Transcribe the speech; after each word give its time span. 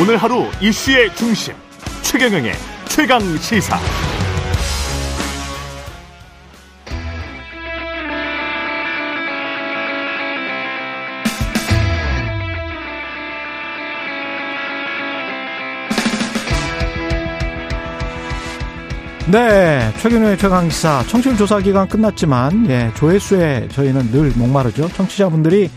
오늘 0.00 0.16
하루 0.16 0.46
이슈의 0.62 1.14
중심 1.14 1.52
최경영의 2.00 2.54
최강 2.88 3.20
시사. 3.36 3.78
네, 19.30 19.92
최근의 19.98 20.38
최강시사 20.38 21.04
청취율 21.08 21.36
조사 21.36 21.58
기간 21.58 21.86
끝났지만 21.86 22.70
예, 22.70 22.90
조회수에 22.94 23.68
저희는 23.70 24.12
늘 24.12 24.32
목마르죠. 24.34 24.88
청취자분들이 24.88 25.68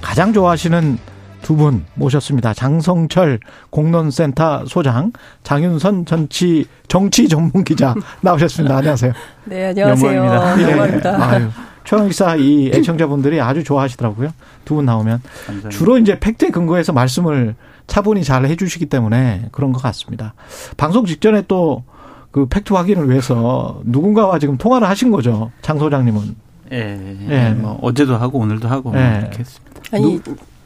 가장 0.00 0.32
좋아하시는 0.32 1.11
두 1.42 1.56
분 1.56 1.84
모셨습니다. 1.94 2.54
장성철 2.54 3.40
공론센터 3.70 4.64
소장, 4.66 5.12
장윤선 5.42 6.06
정치 6.06 6.66
정치 6.88 7.28
전문 7.28 7.64
기자 7.64 7.94
나오셨습니다. 8.22 8.76
안녕하세요. 8.78 9.12
네, 9.46 9.68
안녕하세요. 9.68 10.14
영광입니다. 10.24 10.70
영광입니다. 10.70 11.12
예, 11.12 11.22
아유, 11.22 11.48
최강기사 11.84 12.36
이 12.36 12.70
애청자분들이 12.74 13.40
아주 13.40 13.64
좋아하시더라고요. 13.64 14.30
두 14.64 14.74
분 14.76 14.84
나오면 14.86 15.20
감사합니다. 15.46 15.68
주로 15.70 15.98
이제 15.98 16.18
팩트에 16.18 16.50
근거해서 16.50 16.92
말씀을 16.92 17.54
차분히 17.88 18.22
잘 18.24 18.46
해주시기 18.46 18.86
때문에 18.86 19.48
그런 19.52 19.72
것 19.72 19.82
같습니다. 19.82 20.34
방송 20.76 21.04
직전에 21.04 21.42
또 21.48 21.84
그 22.32 22.46
팩트 22.46 22.72
확인을 22.72 23.10
위해서 23.10 23.82
누군가와 23.84 24.38
지금 24.38 24.56
통화를 24.56 24.88
하신 24.88 25.10
거죠. 25.10 25.50
장 25.60 25.78
소장님은. 25.78 26.34
예, 26.72 27.18
예. 27.28 27.30
예. 27.30 27.50
뭐 27.50 27.78
어제도 27.82 28.16
하고 28.16 28.38
오늘도 28.38 28.68
하고 28.68 28.88
뭐 28.90 28.98
예. 28.98 29.18
이렇게 29.20 29.40
했습니다. 29.40 29.80
아니 29.92 30.18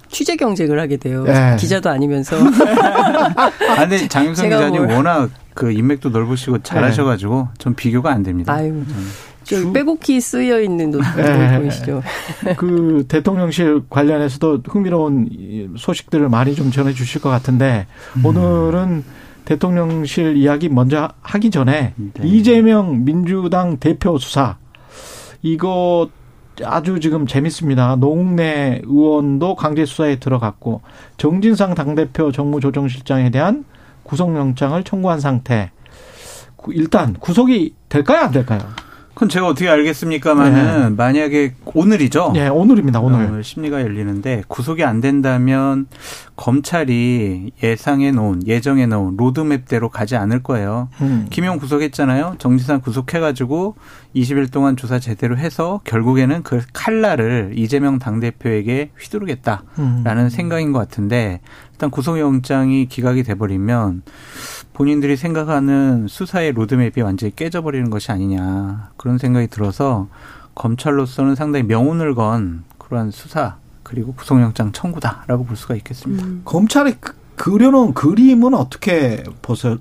취재 0.08 0.36
경쟁을 0.36 0.78
하게 0.80 0.96
돼요. 0.96 1.24
예. 1.28 1.56
기자도 1.58 1.90
아니면서. 1.90 2.36
아, 3.36 3.50
근데 3.80 4.06
장윤성 4.08 4.48
기자님 4.48 4.84
뭘. 4.84 4.96
워낙 4.96 5.30
그 5.54 5.72
인맥도 5.72 6.10
넓으시고 6.10 6.62
잘하셔가지고 6.62 7.48
전 7.58 7.74
비교가 7.74 8.12
안 8.12 8.22
됩니다. 8.22 8.52
아유. 8.52 8.82
저 9.46 9.72
빼곡히 9.72 10.20
쓰여 10.20 10.60
있는 10.60 10.90
노트 10.90 11.06
네. 11.16 11.58
보이시죠? 11.58 12.02
그 12.58 13.04
대통령실 13.06 13.82
관련해서도 13.88 14.62
흥미로운 14.66 15.74
소식들을 15.78 16.28
많이 16.28 16.54
좀 16.56 16.72
전해 16.72 16.92
주실 16.92 17.20
것 17.20 17.30
같은데 17.30 17.86
음. 18.16 18.24
오늘은 18.24 19.04
대통령실 19.44 20.36
이야기 20.36 20.68
먼저 20.68 21.10
하기 21.22 21.50
전에 21.50 21.94
네. 21.96 22.12
이재명 22.24 23.04
민주당 23.04 23.76
대표 23.78 24.18
수사 24.18 24.56
이거 25.42 26.08
아주 26.64 27.00
지금 27.00 27.26
재밌습니다. 27.26 27.96
노웅래 27.96 28.80
의원도 28.84 29.56
강제 29.56 29.84
수사에 29.84 30.16
들어갔고 30.16 30.80
정진상 31.16 31.74
당대표 31.74 32.32
정무조정실장에 32.32 33.30
대한 33.30 33.64
구속영장을 34.04 34.82
청구한 34.84 35.20
상태. 35.20 35.70
일단 36.68 37.14
구속이 37.14 37.74
될까요, 37.88 38.22
안 38.22 38.30
될까요? 38.32 38.60
그건 39.16 39.30
제가 39.30 39.48
어떻게 39.48 39.66
알겠습니까만은 39.66 40.82
네. 40.82 40.88
만약에 40.90 41.54
오늘이죠. 41.64 42.32
네, 42.34 42.48
오늘입니다. 42.48 43.00
오늘. 43.00 43.24
오늘 43.24 43.42
심리가 43.42 43.80
열리는데 43.80 44.42
구속이 44.46 44.84
안 44.84 45.00
된다면 45.00 45.86
검찰이 46.36 47.52
예상해 47.62 48.12
놓은 48.12 48.46
예정해 48.46 48.84
놓은 48.84 49.16
로드맵대로 49.16 49.88
가지 49.88 50.16
않을 50.16 50.42
거예요. 50.42 50.90
음. 51.00 51.28
김용 51.30 51.56
구속했잖아요. 51.56 52.34
정지상 52.36 52.82
구속해가지고 52.82 53.76
20일 54.14 54.52
동안 54.52 54.76
조사 54.76 54.98
제대로 54.98 55.38
해서 55.38 55.80
결국에는 55.84 56.42
그 56.42 56.60
칼날을 56.74 57.54
이재명 57.56 57.98
당 57.98 58.20
대표에게 58.20 58.90
휘두르겠다라는 58.98 60.24
음. 60.24 60.28
생각인 60.28 60.72
것 60.72 60.78
같은데 60.78 61.40
일단 61.76 61.90
구속영장이 61.90 62.86
기각이 62.86 63.22
돼버리면 63.22 64.02
본인들이 64.72 65.18
생각하는 65.18 66.06
수사의 66.08 66.52
로드맵이 66.52 67.02
완전히 67.02 67.36
깨져버리는 67.36 67.90
것이 67.90 68.10
아니냐 68.10 68.90
그런 68.96 69.18
생각이 69.18 69.48
들어서 69.48 70.08
검찰로서는 70.54 71.34
상당히 71.34 71.66
명운을 71.66 72.14
건 72.14 72.64
그러한 72.78 73.10
수사 73.10 73.56
그리고 73.82 74.14
구속영장 74.14 74.72
청구다라고 74.72 75.44
볼 75.44 75.54
수가 75.54 75.74
있겠습니다. 75.76 76.24
음. 76.24 76.40
검찰의 76.46 76.96
그 76.98 77.14
그려놓은 77.36 77.92
그림은 77.92 78.54
어떻게 78.54 79.22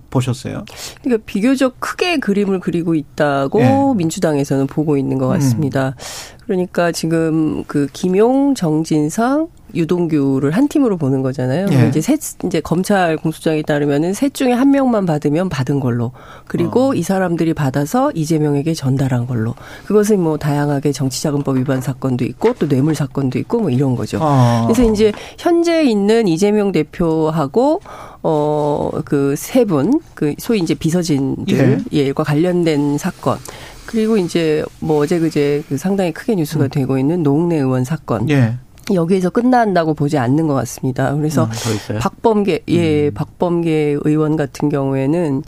보셨어요? 0.10 0.66
그러니까 1.02 1.24
비교적 1.26 1.80
크게 1.80 2.18
그림을 2.18 2.60
그리고 2.60 2.96
있다고 2.96 3.60
네. 3.60 3.94
민주당에서는 3.96 4.68
보고 4.68 4.98
있는 4.98 5.18
것 5.18 5.28
같습니다. 5.28 5.88
음. 5.88 6.38
그러니까 6.46 6.92
지금 6.92 7.64
그 7.64 7.88
김용, 7.94 8.54
정진상, 8.54 9.48
유동규를 9.74 10.52
한 10.52 10.68
팀으로 10.68 10.98
보는 10.98 11.22
거잖아요. 11.22 11.68
예. 11.72 11.88
이제 11.90 12.00
셋 12.02 12.20
이제 12.46 12.62
검찰 12.62 13.18
공소장에 13.18 13.62
따르면은 13.64 14.14
셋 14.14 14.34
중에 14.34 14.52
한 14.52 14.72
명만 14.72 15.06
받으면 15.06 15.50
받은 15.50 15.80
걸로. 15.80 16.12
그리고 16.48 16.90
어. 16.90 16.94
이 16.94 17.02
사람들이 17.04 17.54
받아서 17.54 18.12
이재명에게 18.14 18.74
전달한 18.74 19.26
걸로. 19.28 19.56
그것은 19.86 20.20
뭐 20.22 20.38
다양하게 20.38 20.92
정치자금법 20.92 21.58
위반 21.58 21.82
사건도 21.82 22.26
있고 22.26 22.54
또 22.54 22.68
뇌물 22.68 22.96
사건도 22.96 23.40
있고 23.40 23.60
뭐 23.62 23.70
이런 23.70 23.96
거죠. 23.96 24.20
어. 24.22 24.66
그래서 24.68 24.90
이제 24.92 25.12
현재 25.38 25.84
있는 25.84 26.28
이재명 26.28 26.72
대표하고 26.72 27.82
어 28.22 28.92
그 29.06 29.34
세 29.36 29.66
분 29.66 30.00
그 30.14 30.34
소위 30.38 30.60
이제 30.60 30.74
비서진들과 30.74 31.78
예. 31.94 32.12
관련된 32.14 32.98
사건 32.98 33.38
그리고 33.86 34.18
이제 34.18 34.64
뭐 34.80 34.98
어제 35.04 35.20
그제 35.20 35.64
그 35.70 35.78
상당히 35.78 36.12
크게 36.12 36.36
뉴스가 36.36 36.66
음. 36.66 36.70
되고 36.70 36.98
있는 36.98 37.22
노웅래 37.24 37.58
의원 37.58 37.84
사건. 37.84 38.30
예. 38.30 38.56
여기에서 38.94 39.30
끝난다고 39.30 39.94
보지 39.94 40.18
않는 40.18 40.48
것 40.48 40.54
같습니다. 40.54 41.16
그래서 41.16 41.46
음, 41.46 42.00
박범계 42.00 42.64
예 42.68 43.08
음. 43.08 43.14
박범계 43.14 43.98
의원 44.02 44.36
같은 44.36 44.70
경우에는 44.70 45.42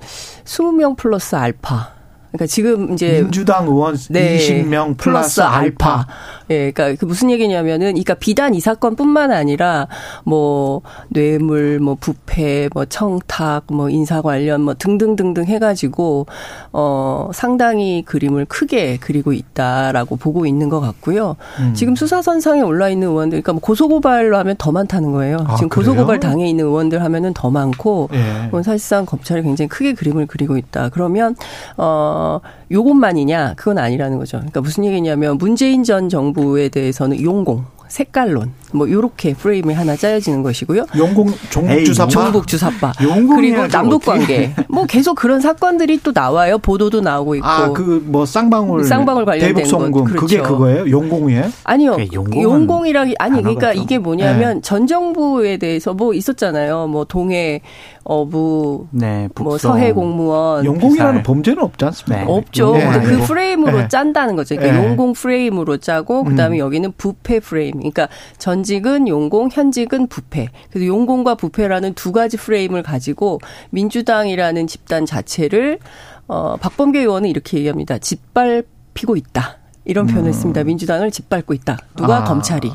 20명 0.46 0.98
플러스 0.98 1.36
알파 1.36 1.97
그러니까 2.38 2.46
지금 2.46 2.94
이제 2.94 3.22
민주당 3.22 3.66
의원 3.66 3.98
네, 4.10 4.38
20명 4.38 4.98
플러스, 4.98 5.42
플러스 5.42 5.42
알파. 5.42 6.06
예, 6.50 6.72
그러니까 6.72 6.98
그 7.00 7.06
무슨 7.06 7.30
얘기냐면은, 7.30 7.88
그러니까 7.88 8.14
비단 8.14 8.54
이 8.54 8.62
사건뿐만 8.62 9.32
아니라 9.32 9.88
뭐 10.24 10.82
뇌물, 11.10 11.80
뭐 11.80 11.98
부패, 12.00 12.70
뭐 12.74 12.86
청탁, 12.86 13.66
뭐 13.72 13.90
인사 13.90 14.22
관련, 14.22 14.62
뭐 14.62 14.76
등등등등 14.76 15.46
해 15.46 15.60
가지고 15.60 16.28
어 16.72 17.30
상당히 17.34 18.04
그림을 18.06 18.46
크게 18.46 18.98
그리고 19.02 19.34
있다라고 19.34 20.16
보고 20.16 20.46
있는 20.46 20.70
것 20.70 20.80
같고요. 20.80 21.36
음. 21.60 21.74
지금 21.74 21.96
수사선상에 21.96 22.62
올라 22.62 22.88
있는 22.88 23.10
의원들, 23.10 23.42
그러니까 23.42 23.54
뭐 23.54 23.62
고소고발로 23.62 24.38
하면 24.38 24.56
더 24.58 24.72
많다는 24.72 25.12
거예요. 25.12 25.38
아, 25.48 25.56
지금 25.56 25.70
고소고발 25.70 26.20
당해 26.20 26.48
있는 26.48 26.66
의원들 26.66 27.04
하면은 27.04 27.34
더 27.34 27.50
많고, 27.50 28.10
예. 28.14 28.64
사실상 28.64 29.06
검찰이 29.06 29.44
굉장히 29.44 29.70
크게 29.70 29.94
그림을 29.94 30.26
그리고 30.28 30.58
있다. 30.58 30.90
그러면 30.90 31.36
어 31.78 32.27
요것만이냐? 32.72 33.54
그건 33.56 33.78
아니라는 33.78 34.18
거죠. 34.18 34.38
그러니까 34.38 34.62
무슨 34.62 34.86
얘기냐면 34.86 35.38
문재인 35.38 35.84
전 35.84 36.10
정부에 36.10 36.70
대해서는 36.70 37.22
용공, 37.22 37.66
색깔론 37.88 38.54
뭐 38.74 38.90
요렇게 38.90 39.34
프레임이 39.36 39.74
하나 39.74 39.96
짜여지는 39.96 40.44
것이고요. 40.44 40.86
용공 40.98 41.28
종북 41.50 41.86
주사파, 41.86 42.10
종북 42.10 42.48
주사파. 42.48 42.94
그리고 43.36 43.68
남북 43.68 44.04
관계. 44.04 44.54
뭐 44.68 44.86
계속 44.86 45.16
그런 45.16 45.40
사건들이 45.42 46.00
또 46.04 46.12
나와요. 46.14 46.58
보도도 46.58 47.02
나오고 47.02 47.36
있고. 47.36 47.48
아, 47.48 47.72
그 47.74 47.98
뭐 48.08 48.26
쌍방울 48.26 48.84
쌍방울 48.86 49.26
관련된 49.26 49.56
대북 49.56 49.70
송금 49.70 50.04
그렇죠. 50.06 50.22
그게 50.22 50.42
그거예요? 50.42 50.90
용공이에요? 50.90 51.46
아니요. 51.64 51.98
용공이라기 52.14 53.16
아니 53.20 53.42
그러니까 53.42 53.74
이게 53.74 53.98
뭐냐면 53.98 54.56
네. 54.56 54.62
전 54.62 54.88
정부에 54.88 55.58
대해서 55.58 55.94
뭐 55.94 56.14
있었잖아요. 56.14 56.88
뭐 56.88 57.06
동해 57.06 57.62
어부, 58.04 58.88
네, 58.92 59.28
뭐 59.36 59.58
서해 59.58 59.92
공무원, 59.92 60.64
용공이라는 60.64 61.24
범죄는 61.24 61.62
없지 61.62 61.84
않습니까? 61.86 62.24
네. 62.24 62.32
없죠. 62.32 62.72
네. 62.72 63.02
그 63.04 63.18
프레임으로 63.28 63.80
네. 63.80 63.88
짠다는 63.90 64.38
거죠. 64.38 64.56
그러니까 64.56 64.80
네. 64.80 64.88
용공 64.88 65.12
프레임으로 65.12 65.78
짜고 65.78 66.24
그다음에 66.24 66.56
음. 66.58 66.60
여기는 66.60 66.94
부패 66.98 67.42
프레임. 67.42 67.74
그러니까 67.74 68.08
전 68.38 68.57
직은 68.64 69.08
용공, 69.08 69.50
현직은 69.52 70.08
부패. 70.08 70.50
그래서 70.70 70.86
용공과 70.88 71.36
부패라는 71.36 71.94
두 71.94 72.12
가지 72.12 72.38
프레임을 72.38 72.84
가지고 72.84 73.40
민주당이라는 73.72 74.68
집단 74.68 75.06
자체를 75.06 75.80
어 76.28 76.58
박범계 76.58 77.00
의원은 77.00 77.30
이렇게 77.30 77.58
얘기합니다. 77.58 77.98
짓밟히고 77.98 79.16
있다. 79.16 79.58
이런 79.88 80.06
표현을 80.06 80.32
음. 80.32 80.34
씁니다. 80.34 80.64
민주당을 80.66 81.12
짓밟고 81.12 81.54
있다. 81.54 81.78
누가 81.96 82.18
아. 82.18 82.24
검찰이 82.26 82.70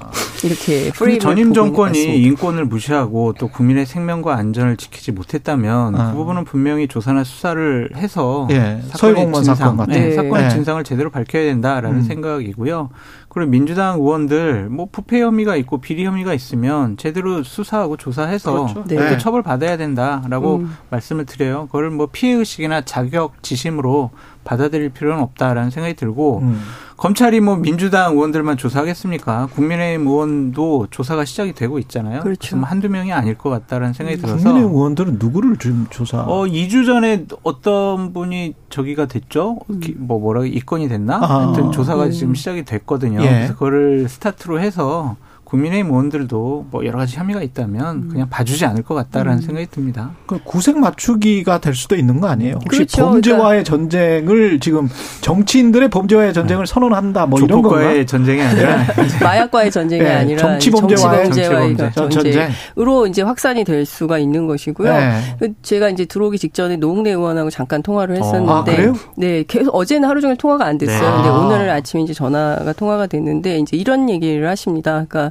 이렇게 0.44 0.90
프레임을 0.92 1.20
전임 1.20 1.52
정권이 1.52 2.22
인권을 2.22 2.64
무시하고 2.64 3.34
또 3.34 3.48
국민의 3.48 3.84
생명과 3.84 4.34
안전을 4.34 4.78
지키지 4.78 5.12
못했다면 5.12 5.94
아. 5.94 6.10
그 6.10 6.16
부분은 6.16 6.44
분명히 6.44 6.88
조사나 6.88 7.22
수사를 7.22 7.90
해서 7.94 8.48
예. 8.50 8.80
사건의 8.88 9.30
진상, 9.34 9.54
사건 9.54 9.76
같은 9.76 9.92
네, 9.92 10.12
사건의 10.12 10.44
네. 10.44 10.48
진상을 10.48 10.82
제대로 10.84 11.10
밝혀야 11.10 11.44
된다라는 11.44 11.98
음. 11.98 12.02
생각이고요. 12.02 12.88
그리고 13.32 13.50
민주당 13.50 13.98
의원들 13.98 14.68
뭐 14.68 14.88
부패 14.92 15.22
혐의가 15.22 15.56
있고 15.56 15.78
비리 15.78 16.04
혐의가 16.04 16.34
있으면 16.34 16.98
제대로 16.98 17.42
수사하고 17.42 17.96
조사해서 17.96 18.52
그렇죠. 18.52 18.84
네. 18.84 19.16
처벌 19.16 19.42
받아야 19.42 19.78
된다라고 19.78 20.56
음. 20.56 20.76
말씀을 20.90 21.24
드려요. 21.24 21.64
그걸 21.66 21.88
뭐 21.88 22.08
피해 22.12 22.34
의식이나 22.34 22.82
자격 22.82 23.42
지심으로 23.42 24.10
받아들일 24.44 24.90
필요는 24.90 25.22
없다라는 25.22 25.70
생각이 25.70 25.94
들고 25.94 26.40
음. 26.40 26.60
검찰이 26.96 27.40
뭐 27.40 27.56
민주당 27.56 28.12
의원들만 28.12 28.56
조사하겠습니까? 28.58 29.48
국민의힘 29.54 30.06
의원도 30.06 30.86
조사가 30.90 31.24
시작이 31.24 31.52
되고 31.52 31.78
있잖아요. 31.80 32.22
그렇죠. 32.22 32.56
뭐 32.56 32.68
한두 32.68 32.88
명이 32.88 33.12
아닐 33.12 33.36
것 33.36 33.50
같다라는 33.50 33.92
생각이 33.92 34.18
들어서 34.18 34.36
국민의힘 34.36 34.72
의원들은 34.72 35.16
누구를 35.18 35.56
지금 35.56 35.86
조사? 35.90 36.20
어, 36.20 36.44
2주 36.44 36.86
전에 36.86 37.26
어떤 37.42 38.12
분이 38.12 38.54
저기가 38.70 39.06
됐죠? 39.06 39.58
음. 39.70 39.80
뭐 39.96 40.20
뭐라 40.20 40.44
입건이 40.44 40.88
됐나? 40.88 41.16
아. 41.16 41.40
하여튼 41.40 41.72
조사가 41.72 42.04
음. 42.04 42.10
지금 42.12 42.34
시작이 42.34 42.64
됐거든요. 42.64 43.20
예. 43.22 43.28
그래서 43.28 43.52
그거를 43.54 44.08
스타트로 44.08 44.60
해서 44.60 45.16
국민의힘 45.52 45.90
의원들도 45.90 46.66
뭐 46.70 46.86
여러 46.86 46.98
가지 46.98 47.18
혐의가 47.18 47.42
있다면 47.42 47.96
음. 47.96 48.08
그냥 48.10 48.30
봐주지 48.30 48.64
않을 48.64 48.82
것 48.82 48.94
같다라는 48.94 49.40
음. 49.40 49.42
생각이 49.42 49.66
듭니다. 49.70 50.12
그 50.24 50.38
구색 50.42 50.78
맞추기가 50.78 51.60
될 51.60 51.74
수도 51.74 51.94
있는 51.94 52.20
거 52.20 52.28
아니에요? 52.28 52.54
혹시 52.54 52.78
그렇죠. 52.78 53.10
범죄와의 53.10 53.62
그러니까. 53.62 53.64
전쟁을 53.64 54.60
지금 54.60 54.88
정치인들의 55.20 55.90
범죄와의 55.90 56.32
전쟁을 56.32 56.64
네. 56.64 56.72
선언한다 56.72 57.26
뭐 57.26 57.38
이런 57.38 57.60
건가? 57.60 58.04
전쟁이 58.06 58.40
아니라 58.40 58.78
마약과의 59.22 59.70
전쟁이 59.70 60.02
네. 60.02 60.14
아니라 60.14 60.38
정치 60.38 60.70
범죄와의 60.70 61.30
전쟁. 61.30 61.76
전쟁으로 62.10 63.06
이제 63.06 63.20
확산이 63.20 63.64
될 63.64 63.84
수가 63.84 64.18
있는 64.18 64.46
것이고요. 64.46 64.90
네. 64.90 65.36
그 65.38 65.52
제가 65.60 65.90
이제 65.90 66.06
들어오기 66.06 66.38
직전에 66.38 66.76
노웅래 66.76 67.10
의원하고 67.10 67.50
잠깐 67.50 67.82
통화를 67.82 68.16
했었는데, 68.16 68.88
어. 68.88 68.92
아, 68.92 68.94
네, 69.18 69.44
계속 69.46 69.74
어제는 69.74 70.08
하루 70.08 70.22
종일 70.22 70.38
통화가 70.38 70.64
안 70.64 70.78
됐어요. 70.78 70.98
네. 70.98 71.16
근데 71.16 71.28
아. 71.28 71.32
오늘 71.32 71.68
아침에 71.68 72.02
이제 72.04 72.14
전화가 72.14 72.72
통화가 72.72 73.06
됐는데 73.08 73.58
이제 73.58 73.76
이런 73.76 74.08
얘기를 74.08 74.48
하십니다. 74.48 75.04
그러니까 75.06 75.30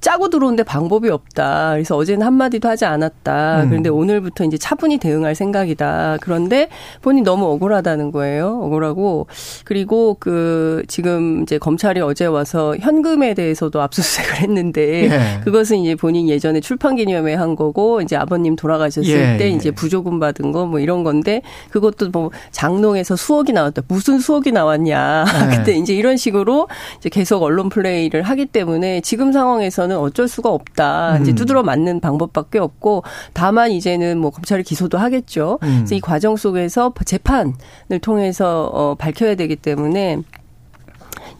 짜고 0.00 0.28
들어오는데 0.28 0.62
방법이 0.62 1.08
없다. 1.08 1.72
그래서 1.72 1.96
어제는 1.96 2.26
한마디도 2.26 2.68
하지 2.68 2.84
않았다. 2.84 3.62
음. 3.62 3.68
그런데 3.68 3.88
오늘부터 3.88 4.44
이제 4.44 4.58
차분히 4.58 4.98
대응할 4.98 5.34
생각이다. 5.34 6.18
그런데 6.20 6.68
본인 7.02 7.24
너무 7.24 7.46
억울하다는 7.46 8.12
거예요. 8.12 8.60
억울하고 8.62 9.26
그리고 9.64 10.16
그 10.20 10.82
지금 10.88 11.42
이제 11.42 11.58
검찰이 11.58 12.00
어제 12.00 12.26
와서 12.26 12.76
현금에 12.78 13.34
대해서도 13.34 13.80
압수수색을 13.80 14.36
했는데 14.42 15.04
예. 15.10 15.40
그것은 15.44 15.78
이제 15.78 15.94
본인 15.94 16.28
예전에 16.28 16.60
출판 16.60 16.96
기념회 16.96 17.34
한 17.34 17.56
거고 17.56 18.00
이제 18.02 18.16
아버님 18.16 18.56
돌아가셨을 18.56 19.10
예. 19.10 19.36
때 19.38 19.48
이제 19.48 19.70
부조금 19.70 20.18
받은 20.20 20.52
거 20.52 20.66
뭐 20.66 20.80
이런 20.80 21.04
건데 21.04 21.42
그것도 21.70 22.10
뭐 22.10 22.30
장롱에서 22.50 23.16
수억이 23.16 23.52
나왔다. 23.52 23.82
무슨 23.88 24.18
수억이 24.18 24.52
나왔냐. 24.52 25.24
예. 25.52 25.56
그때 25.56 25.72
이제 25.76 25.94
이런 25.94 26.16
식으로 26.16 26.68
이제 26.98 27.08
계속 27.08 27.42
언론 27.42 27.68
플레이를 27.68 28.22
하기 28.22 28.46
때문에 28.46 29.00
지금 29.00 29.32
상황에 29.32 29.65
서는 29.70 29.98
어쩔 29.98 30.28
수가 30.28 30.50
없다. 30.50 31.16
음. 31.16 31.22
이제 31.22 31.34
두드러 31.34 31.62
맞는 31.62 32.00
방법밖에 32.00 32.58
없고 32.58 33.02
다만 33.32 33.70
이제는 33.70 34.18
뭐 34.18 34.30
검찰이 34.30 34.62
기소도 34.62 34.98
하겠죠. 34.98 35.58
음. 35.62 35.76
그래서 35.78 35.94
이 35.94 36.00
과정 36.00 36.36
속에서 36.36 36.92
재판을 37.04 37.54
통해서 38.02 38.66
어 38.72 38.94
밝혀야 38.94 39.34
되기 39.34 39.56
때문에 39.56 40.22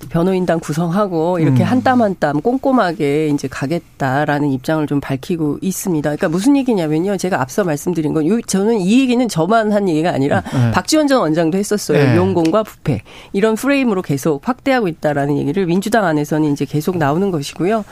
변호인단 0.09 0.61
구성하고 0.61 1.39
이렇게 1.39 1.63
음. 1.63 1.67
한땀 1.67 2.03
한 2.03 2.17
땀 2.19 2.41
꼼꼼하게 2.41 3.29
이제 3.29 3.49
가겠다라는 3.49 4.51
입장을 4.51 4.87
좀 4.87 5.01
밝히고 5.01 5.59
있습니다. 5.61 6.09
그러니까 6.11 6.29
무슨 6.29 6.57
얘기냐면요. 6.57 7.17
제가 7.17 7.41
앞서 7.41 7.65
말씀드린 7.65 8.15
건 8.15 8.25
저는 8.47 8.81
이 8.81 9.01
얘기는 9.01 9.27
저만 9.29 9.73
한 9.73 9.89
얘기가 9.89 10.11
아니라 10.11 10.41
네. 10.41 10.71
박지원 10.73 11.07
전 11.07 11.21
원장도 11.21 11.59
했었어요. 11.59 11.99
네. 11.99 12.17
용공과 12.17 12.63
부패 12.63 13.03
이런 13.33 13.55
프레임으로 13.55 14.03
계속 14.03 14.47
확대하고 14.47 14.89
있다라는 14.89 15.37
얘기를 15.39 15.67
민주당 15.67 16.05
안에서는 16.05 16.53
이제 16.53 16.65
계속 16.65 16.97
나오는 16.97 17.31
것이고요. 17.31 17.85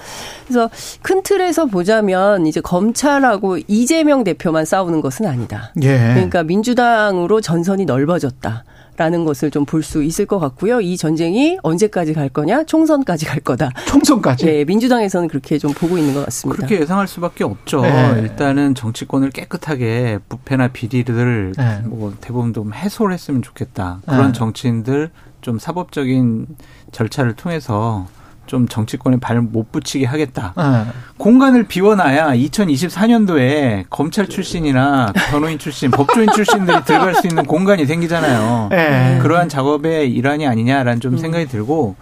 그래서 0.46 0.70
큰 1.02 1.22
틀에서 1.22 1.66
보자면 1.66 2.46
이제 2.46 2.60
검찰하고 2.60 3.58
이재명 3.68 4.24
대표만 4.24 4.64
싸우는 4.64 5.00
것은 5.00 5.26
아니다. 5.26 5.72
예. 5.82 5.98
그러니까 6.14 6.42
민주당으로 6.42 7.40
전선이 7.40 7.84
넓어졌다. 7.84 8.64
라는 8.96 9.24
것을 9.24 9.50
좀 9.50 9.64
볼 9.64 9.82
수 9.82 10.02
있을 10.02 10.26
것 10.26 10.38
같고요. 10.38 10.80
이 10.80 10.96
전쟁이 10.96 11.58
언제까지 11.62 12.12
갈 12.12 12.28
거냐? 12.28 12.64
총선까지 12.64 13.26
갈 13.26 13.40
거다. 13.40 13.70
총선까지? 13.86 14.46
네, 14.46 14.64
민주당에서는 14.64 15.28
그렇게 15.28 15.58
좀 15.58 15.72
보고 15.72 15.98
있는 15.98 16.14
것 16.14 16.24
같습니다. 16.26 16.56
그렇게 16.56 16.80
예상할 16.80 17.08
수밖에 17.08 17.44
없죠. 17.44 17.82
네. 17.82 18.20
일단은 18.22 18.74
정치권을 18.74 19.30
깨끗하게 19.30 20.18
부패나 20.28 20.68
비리를 20.68 21.54
네. 21.56 21.80
뭐 21.84 22.14
대부분 22.20 22.52
좀 22.52 22.72
해소를 22.72 23.14
했으면 23.14 23.42
좋겠다. 23.42 24.00
그런 24.06 24.28
네. 24.28 24.32
정치인들 24.32 25.10
좀 25.40 25.58
사법적인 25.58 26.46
절차를 26.92 27.34
통해서 27.34 28.06
좀 28.46 28.68
정치권에 28.68 29.18
발못 29.18 29.72
붙이게 29.72 30.06
하겠다. 30.06 30.54
네. 30.56 30.92
공간을 31.16 31.64
비워놔야 31.64 32.34
2024년도에 32.34 33.84
검찰 33.90 34.28
출신이나 34.28 35.12
변호인 35.30 35.58
출신, 35.58 35.90
법조인 35.90 36.28
출신들이 36.34 36.84
들어갈 36.84 37.14
수 37.14 37.26
있는 37.26 37.44
공간이 37.46 37.86
생기잖아요. 37.86 38.68
네. 38.70 39.18
그러한 39.22 39.48
작업의 39.48 40.12
일환이 40.12 40.46
아니냐라는 40.46 41.00
좀 41.00 41.16
생각이 41.16 41.46
들고 41.46 41.96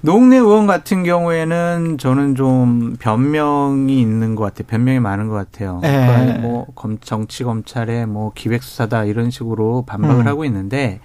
노웅래 0.00 0.36
의원 0.36 0.66
같은 0.66 1.02
경우에는 1.02 1.98
저는 1.98 2.34
좀 2.34 2.96
변명이 2.98 4.00
있는 4.00 4.34
것 4.34 4.44
같아요. 4.44 4.66
변명이 4.68 5.00
많은 5.00 5.28
것 5.28 5.34
같아요. 5.34 5.80
네. 5.82 6.06
그러니까 6.06 6.40
뭐 6.40 6.66
정치 7.00 7.44
검찰의 7.44 8.06
뭐 8.06 8.32
기획 8.34 8.62
수사다 8.62 9.04
이런 9.04 9.30
식으로 9.30 9.84
반박을 9.86 10.24
음. 10.24 10.26
하고 10.26 10.44
있는데 10.44 11.00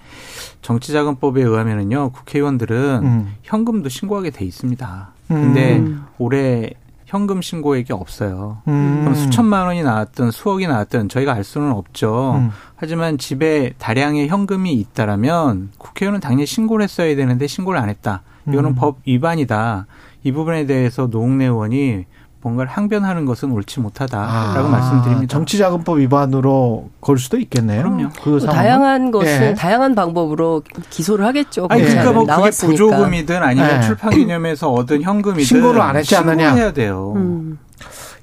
정치자금법에 0.62 1.42
의하면은요 1.42 2.10
국회의원들은 2.10 3.00
음. 3.02 3.34
현금도 3.42 3.88
신고하게 3.88 4.30
돼 4.30 4.44
있습니다. 4.44 5.08
근데 5.28 5.78
음. 5.78 6.04
올해 6.18 6.70
현금 7.06 7.42
신고액이 7.42 7.92
없어요. 7.92 8.58
음. 8.68 9.00
그럼 9.02 9.14
수천만 9.14 9.66
원이 9.66 9.82
나왔든 9.82 10.30
수억이 10.30 10.66
나왔든 10.66 11.08
저희가 11.08 11.32
알 11.32 11.44
수는 11.44 11.70
없죠. 11.72 12.34
음. 12.38 12.50
하지만 12.76 13.18
집에 13.18 13.72
다량의 13.78 14.28
현금이 14.28 14.72
있다라면 14.72 15.70
국회의원은 15.78 16.20
당연히 16.20 16.46
신고를 16.46 16.82
했어야 16.82 17.14
되는데 17.14 17.46
신고를 17.46 17.78
안 17.78 17.88
했다. 17.88 18.22
이거는 18.48 18.70
음. 18.70 18.74
법 18.74 18.98
위반이다. 19.06 19.86
이 20.22 20.32
부분에 20.32 20.66
대해서 20.66 21.06
노웅래 21.06 21.44
의원이 21.46 22.06
뭔가를 22.44 22.70
항변하는 22.70 23.24
것은 23.24 23.50
옳지 23.52 23.80
못하다라고 23.80 24.68
아, 24.68 24.70
말씀드립니다. 24.70 25.32
정치자금법 25.32 25.98
위반으로 25.98 26.90
걸 27.00 27.16
수도 27.18 27.38
있겠네요. 27.38 27.82
그럼요. 27.82 28.08
그 28.22 28.38
다양한 28.40 29.10
것은 29.10 29.42
예. 29.42 29.54
다양한 29.54 29.94
방법으로 29.94 30.62
기소를 30.90 31.24
하겠죠. 31.24 31.66
아니 31.70 31.82
그러니까 31.82 32.12
뭐 32.12 32.26
그게 32.26 32.50
부조금이든 32.50 33.42
아니면 33.42 33.78
예. 33.78 33.80
출판 33.80 34.10
기념에서 34.10 34.70
얻은 34.70 35.00
현금이든 35.00 35.44
신고를 35.44 35.80
안 35.80 35.96
했지 35.96 36.14
않느냐. 36.16 36.48
신고해야 36.48 36.72
돼요. 36.74 37.14
음. 37.16 37.58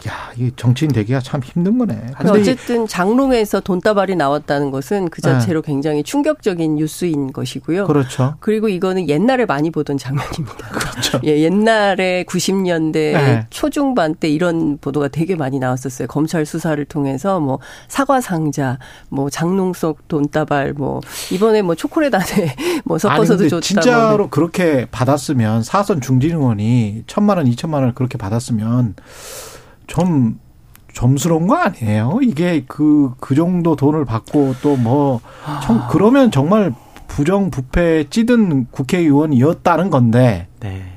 야, 0.07 0.31
이 0.38 0.51
정치인 0.56 0.92
되기가 0.92 1.19
참 1.19 1.42
힘든 1.44 1.77
거네. 1.77 2.12
근데 2.18 2.31
어쨌든 2.39 2.88
장롱에서 2.88 3.59
돈다발이 3.59 4.15
나왔다는 4.15 4.71
것은 4.71 5.09
그 5.09 5.21
자체로 5.21 5.62
네. 5.62 5.71
굉장히 5.71 6.03
충격적인 6.03 6.75
뉴스인 6.75 7.31
것이고요. 7.31 7.86
그렇죠. 7.86 8.36
그리고 8.39 8.68
이거는 8.68 9.09
옛날에 9.09 9.45
많이 9.45 9.69
보던 9.69 9.98
장면입니다. 9.98 10.68
그렇죠. 10.74 11.19
예, 11.24 11.42
옛날에 11.42 12.24
90년대 12.27 12.94
네. 12.94 13.48
초중반 13.50 14.16
때 14.16 14.28
이런 14.28 14.78
보도가 14.80 15.09
되게 15.09 15.35
많이 15.35 15.59
나왔었어요. 15.59 16.07
검찰 16.07 16.45
수사를 16.45 16.83
통해서 16.85 17.40
뭐 17.40 17.59
사과 17.87 18.21
상자, 18.21 18.80
뭐 19.09 19.30
장롱 19.30 19.73
속 19.73 20.07
돈다발, 20.07 20.73
뭐 20.73 21.02
이번에 21.31 21.61
뭐 21.61 21.75
초콜릿 21.75 22.14
안에 22.16 22.56
뭐 22.85 22.97
섞어서도 22.97 23.47
좋다. 23.49 23.61
진짜로 23.61 24.30
그렇게 24.30 24.87
받았으면 24.90 25.64
사선 25.64 26.02
중진 26.02 26.31
의원이 26.31 27.04
천만 27.06 27.37
원, 27.37 27.47
이천만 27.47 27.81
원을 27.81 27.94
그렇게 27.94 28.18
받았으면 28.18 28.95
좀 29.92 30.40
점스러운 30.94 31.48
거 31.48 31.56
아니에요? 31.56 32.19
이게 32.21 32.64
그, 32.66 33.12
그 33.19 33.36
정도 33.36 33.76
돈을 33.76 34.06
받고 34.06 34.56
또 34.62 34.78
뭐, 34.78 35.19
참, 35.62 35.81
그러면 35.90 36.31
정말 36.31 36.74
부정부패 37.10 38.06
찌든 38.10 38.68
국회의원이었다는 38.71 39.90
건데. 39.90 40.48
네. 40.62 40.91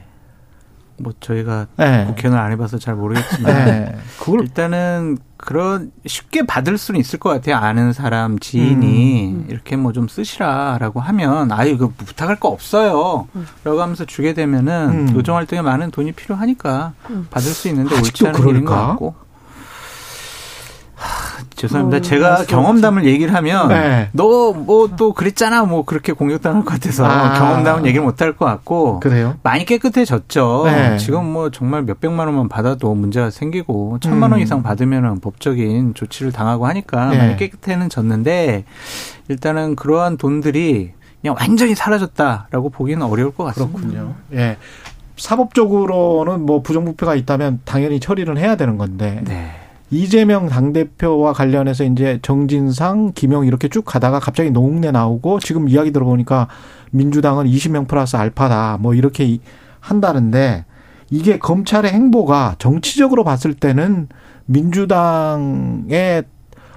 뭐 0.98 1.12
저희가 1.20 1.66
네. 1.76 2.04
국회의원을 2.06 2.42
안 2.44 2.52
해봐서 2.52 2.78
잘 2.78 2.94
모르겠지만 2.94 3.64
네. 3.66 3.96
그걸 4.20 4.42
일단은 4.42 5.18
그런 5.36 5.90
쉽게 6.06 6.46
받을 6.46 6.78
수는 6.78 6.98
있을 7.00 7.18
것 7.18 7.28
같아요. 7.30 7.56
아는 7.56 7.92
사람 7.92 8.38
지인이 8.38 9.32
음. 9.34 9.46
이렇게 9.50 9.76
뭐 9.76 9.92
좀 9.92 10.08
쓰시라라고 10.08 11.00
하면 11.00 11.52
아유 11.52 11.76
그 11.78 11.88
부탁할 11.88 12.36
거 12.40 12.48
없어요. 12.48 13.28
음. 13.36 13.46
라고 13.64 13.82
하면서 13.82 14.04
주게 14.04 14.32
되면은 14.34 14.88
음. 15.08 15.12
노정 15.12 15.36
활동에 15.36 15.60
많은 15.62 15.90
돈이 15.90 16.12
필요하니까 16.12 16.92
음. 17.10 17.26
받을 17.30 17.50
수 17.50 17.68
있는데 17.68 17.94
옳지 17.96 18.26
않은 18.28 18.48
일인 18.48 18.64
것 18.64 18.74
같고. 18.74 19.14
죄송합니다. 21.56 21.98
어, 21.98 22.00
제가 22.00 22.44
경험담을 22.46 23.04
얘기를 23.04 23.34
하면 23.34 23.68
네. 23.68 24.08
너뭐 24.12 24.90
또 24.96 25.12
그랬잖아 25.12 25.64
뭐 25.64 25.84
그렇게 25.84 26.12
공격당할 26.12 26.64
것 26.64 26.70
같아서 26.72 27.04
아. 27.06 27.34
경험담은 27.38 27.86
얘기를 27.86 28.04
못 28.04 28.20
할 28.22 28.34
것 28.36 28.46
같고 28.46 29.00
그래요? 29.00 29.36
많이 29.42 29.64
깨끗해졌죠. 29.64 30.62
네. 30.66 30.98
지금 30.98 31.24
뭐 31.32 31.50
정말 31.50 31.82
몇 31.82 32.00
백만 32.00 32.26
원만 32.26 32.48
받아도 32.48 32.94
문제가 32.94 33.30
생기고 33.30 33.98
천만 34.00 34.30
원 34.32 34.40
음. 34.40 34.42
이상 34.42 34.62
받으면은 34.62 35.20
법적인 35.20 35.94
조치를 35.94 36.32
당하고 36.32 36.66
하니까 36.66 37.10
네. 37.10 37.18
많이 37.18 37.36
깨끗해는 37.36 37.88
졌는데 37.88 38.64
일단은 39.28 39.76
그러한 39.76 40.16
돈들이 40.16 40.92
그냥 41.20 41.36
완전히 41.40 41.74
사라졌다라고 41.74 42.70
보기는 42.70 43.02
어려울 43.02 43.30
것 43.34 43.44
같습니다. 43.44 43.78
그렇군요. 43.78 44.14
예. 44.34 44.56
사법적으로는 45.16 46.44
뭐 46.44 46.62
부정부패가 46.62 47.14
있다면 47.14 47.60
당연히 47.64 48.00
처리를 48.00 48.36
해야 48.38 48.56
되는 48.56 48.78
건데. 48.78 49.20
네. 49.24 49.52
이재명 49.94 50.48
당대표와 50.48 51.32
관련해서 51.32 51.84
이제 51.84 52.18
정진상, 52.22 53.12
김용 53.14 53.46
이렇게 53.46 53.68
쭉 53.68 53.84
가다가 53.84 54.18
갑자기 54.18 54.50
노웅래 54.50 54.90
나오고 54.90 55.38
지금 55.40 55.68
이야기 55.68 55.92
들어보니까 55.92 56.48
민주당은 56.90 57.46
20명 57.46 57.86
플러스 57.86 58.16
알파다 58.16 58.78
뭐 58.80 58.94
이렇게 58.94 59.38
한다는데 59.80 60.64
이게 61.10 61.38
검찰의 61.38 61.92
행보가 61.92 62.56
정치적으로 62.58 63.22
봤을 63.24 63.54
때는 63.54 64.08
민주당의 64.46 66.24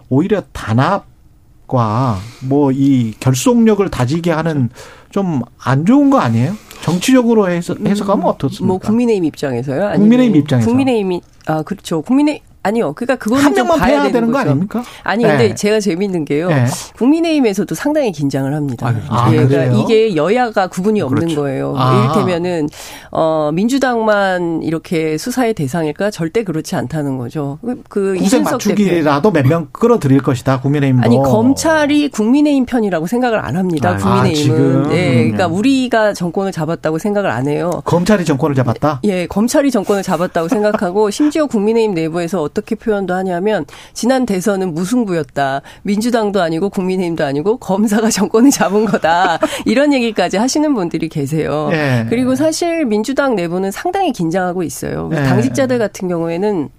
오히려 0.10 0.42
단합과 0.54 2.18
뭐 2.48 2.72
이 2.72 3.14
결속력을 3.20 3.90
다지게 3.90 4.32
하는 4.32 4.70
좀 5.10 5.42
안 5.64 5.86
좋은 5.86 6.10
거 6.10 6.20
아니에요? 6.20 6.54
정치적으로 6.84 7.50
해서 7.50 7.76
해석하면 7.86 8.26
어떻습니까? 8.26 8.66
뭐 8.68 8.78
국민의힘 8.78 9.26
입장에서요? 9.26 9.94
국민의힘 9.96 10.36
입장에서 10.36 10.68
국민의힘이 10.68 11.22
아 11.48 11.64
그렇죠. 11.64 12.02
국민의 12.02 12.42
아니요. 12.68 12.94
그러니까 12.94 13.16
그거는 13.16 13.44
한 13.44 13.54
명만 13.54 13.80
봐야 13.80 13.98
되는, 14.04 14.12
되는 14.12 14.32
거. 14.32 14.40
아닙니까? 14.40 14.84
아니 15.04 15.24
근데 15.24 15.50
네. 15.50 15.56
제가 15.56 15.80
재밌는 15.80 16.26
게요. 16.26 16.50
네. 16.50 16.66
국민의힘에서도 16.98 17.74
상당히 17.76 18.12
긴장을 18.12 18.54
합니다. 18.54 18.94
아, 19.10 19.32
예? 19.32 19.46
그러니까 19.46 19.78
이게 19.80 20.16
여야가 20.16 20.68
구분이 20.68 21.02
없는 21.02 21.20
그렇죠. 21.22 21.42
거예요. 21.42 21.74
아. 21.78 22.12
이를테면은 22.14 22.68
어 23.12 23.52
민주당만 23.54 24.62
이렇게 24.64 25.18
수사의 25.18 25.54
대상일까? 25.54 26.12
절대 26.12 26.44
그렇지 26.44 26.76
않다는 26.76 27.18
거죠. 27.18 27.60
그- 27.62 27.82
그 27.90 28.16
이준석 28.18 28.54
맞추기라도 28.54 29.32
몇 29.32 29.48
명 29.48 29.68
끌어들일 29.72 30.22
것이다. 30.22 30.60
국민의힘도. 30.60 31.06
아니 31.06 31.16
검찰이 31.18 32.10
국민의힘 32.10 32.66
편이라고 32.66 33.08
생각을 33.08 33.40
안 33.40 33.56
합니다. 33.56 33.92
아, 33.92 33.96
국민의힘은. 33.98 34.34
지금? 34.58 34.90
네, 34.90 35.14
그러니까 35.24 35.48
음. 35.48 35.54
우리가 35.54 36.14
정권을 36.14 36.52
잡았다고 36.52 36.98
생각을 36.98 37.30
안 37.30 37.48
해요. 37.48 37.82
검찰이 37.86 38.26
정권을 38.26 38.56
잡았다. 38.56 39.00
예, 39.06 39.26
검찰이 39.28 39.72
정권을 39.72 40.04
잡았다고 40.04 40.50
생각하고 40.50 41.10
심지어 41.12 41.46
국민의힘 41.46 41.94
내부에서 41.94 42.42
어 42.42 42.50
떻게 42.58 42.74
표현도 42.74 43.14
하냐면 43.14 43.66
지난 43.94 44.26
대선은 44.26 44.74
무승부였다. 44.74 45.62
민주당도 45.84 46.42
아니고 46.42 46.70
국민의힘도 46.70 47.24
아니고 47.24 47.58
검사가 47.58 48.10
정권을 48.12 48.50
잡은 48.50 48.86
거다. 48.86 49.38
이런 49.66 49.94
얘기까지 49.94 50.38
하시는 50.38 50.74
분들이 50.74 51.08
계세요. 51.08 51.70
예. 51.72 52.08
그리고 52.10 52.34
사실 52.34 52.86
민주당 52.86 53.36
내부는 53.36 53.70
상당히 53.70 54.12
긴장하고 54.12 54.64
있어요. 54.64 55.10
예. 55.14 55.18
당직자들 55.18 55.78
같은 55.78 56.08
경우에는 56.08 56.70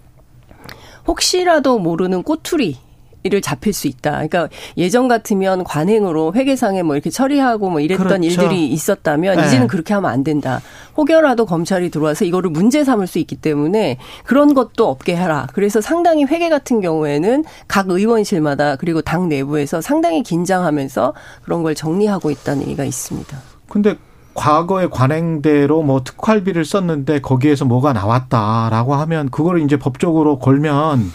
혹시라도 1.07 1.79
모르는 1.79 2.25
꼬투리 2.25 2.77
를 3.25 3.43
잡힐 3.43 3.73
수 3.73 3.89
있다. 3.89 4.13
그러니까 4.13 4.49
예전 4.77 5.09
같으면 5.09 5.65
관행으로 5.65 6.35
회계상에 6.35 6.85
뭐 6.85 6.95
이렇게 6.95 7.11
처리하고 7.11 7.69
뭐 7.69 7.81
이랬던 7.81 8.07
그렇죠. 8.07 8.25
일들이 8.25 8.69
있었다면 8.69 9.37
네. 9.37 9.47
이제는 9.47 9.67
그렇게 9.67 9.93
하면 9.93 10.09
안 10.11 10.23
된다. 10.23 10.61
혹여라도 10.97 11.45
검찰이 11.45 11.91
들어와서 11.91 12.25
이거를 12.25 12.51
문제 12.51 12.85
삼을 12.85 13.09
수 13.09 13.19
있기 13.19 13.35
때문에 13.35 13.99
그런 14.25 14.55
것도 14.55 14.89
없게 14.89 15.17
해라. 15.17 15.49
그래서 15.53 15.81
상당히 15.81 16.25
회계 16.25 16.49
같은 16.49 16.81
경우에는 16.81 17.45
각 17.67 17.91
의원실마다 17.91 18.77
그리고 18.77 19.03
당 19.03 19.29
내부에서 19.29 19.81
상당히 19.81 20.23
긴장하면서 20.23 21.13
그런 21.43 21.65
걸 21.65 21.75
정리하고 21.75 22.31
있다는 22.31 22.63
얘기가 22.63 22.85
있습니다. 22.85 23.37
근데 23.69 23.97
과거의 24.35 24.89
관행대로 24.91 25.83
뭐 25.83 26.05
특활비를 26.05 26.65
썼는데 26.65 27.21
거기에서 27.21 27.65
뭐가 27.65 27.93
나왔다라고 27.93 28.95
하면 28.95 29.29
그거를 29.31 29.61
이제 29.63 29.77
법적으로 29.77 30.39
걸면 30.39 31.11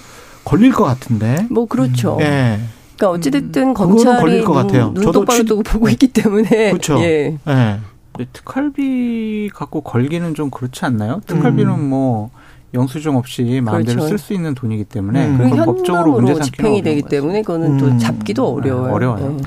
걸릴 0.46 0.72
것 0.72 0.84
같은데. 0.84 1.46
뭐 1.50 1.66
그렇죠. 1.66 2.18
예. 2.22 2.60
그러니까 2.98 3.10
어찌됐든 3.18 3.74
그거는 3.74 3.96
검찰이 3.96 4.20
걸릴 4.22 4.44
것 4.44 4.54
같아요. 4.54 4.86
눈, 4.86 4.94
눈 4.96 5.04
저도 5.04 5.20
똑바로 5.22 5.40
취- 5.40 5.46
두고 5.46 5.64
보고 5.64 5.90
있기 5.90 6.08
때문에 6.08 6.72
그렇죠. 6.72 7.00
예. 7.00 7.38
예. 7.48 7.80
근데 8.14 8.30
특활비 8.32 9.50
갖고 9.54 9.82
걸기는 9.82 10.36
좀 10.36 10.50
그렇지 10.52 10.86
않나요? 10.86 11.22
특활비는 11.26 11.74
음. 11.74 11.90
뭐 11.90 12.30
영수증 12.76 13.16
없이 13.18 13.62
마음대로 13.64 13.98
그렇죠. 14.02 14.08
쓸수 14.10 14.34
있는 14.34 14.54
돈이기 14.56 14.84
때문에 14.86 15.28
음. 15.28 15.38
그리고 15.38 15.66
법적으로 15.66 16.12
문제 16.14 16.40
집행이 16.40 16.82
되기 16.82 17.02
거죠. 17.02 17.10
때문에 17.10 17.42
그거는 17.42 17.72
음. 17.74 17.78
또 17.80 17.98
잡기도 17.98 18.54
어려워요. 18.56 18.88
네, 18.88 18.94
어려워요. 18.94 19.38
예. 19.40 19.44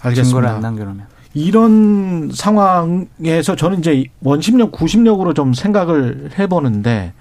알겠습니다. 0.00 0.22
증거를 0.24 0.48
안 0.48 0.60
남겨놓으면. 0.60 1.06
이런 1.36 2.30
상황에서 2.32 3.56
저는 3.56 3.80
이제 3.80 4.04
원심력, 4.22 4.70
구심력으로 4.72 5.34
좀 5.34 5.52
생각을 5.52 6.30
해보는데 6.38 7.12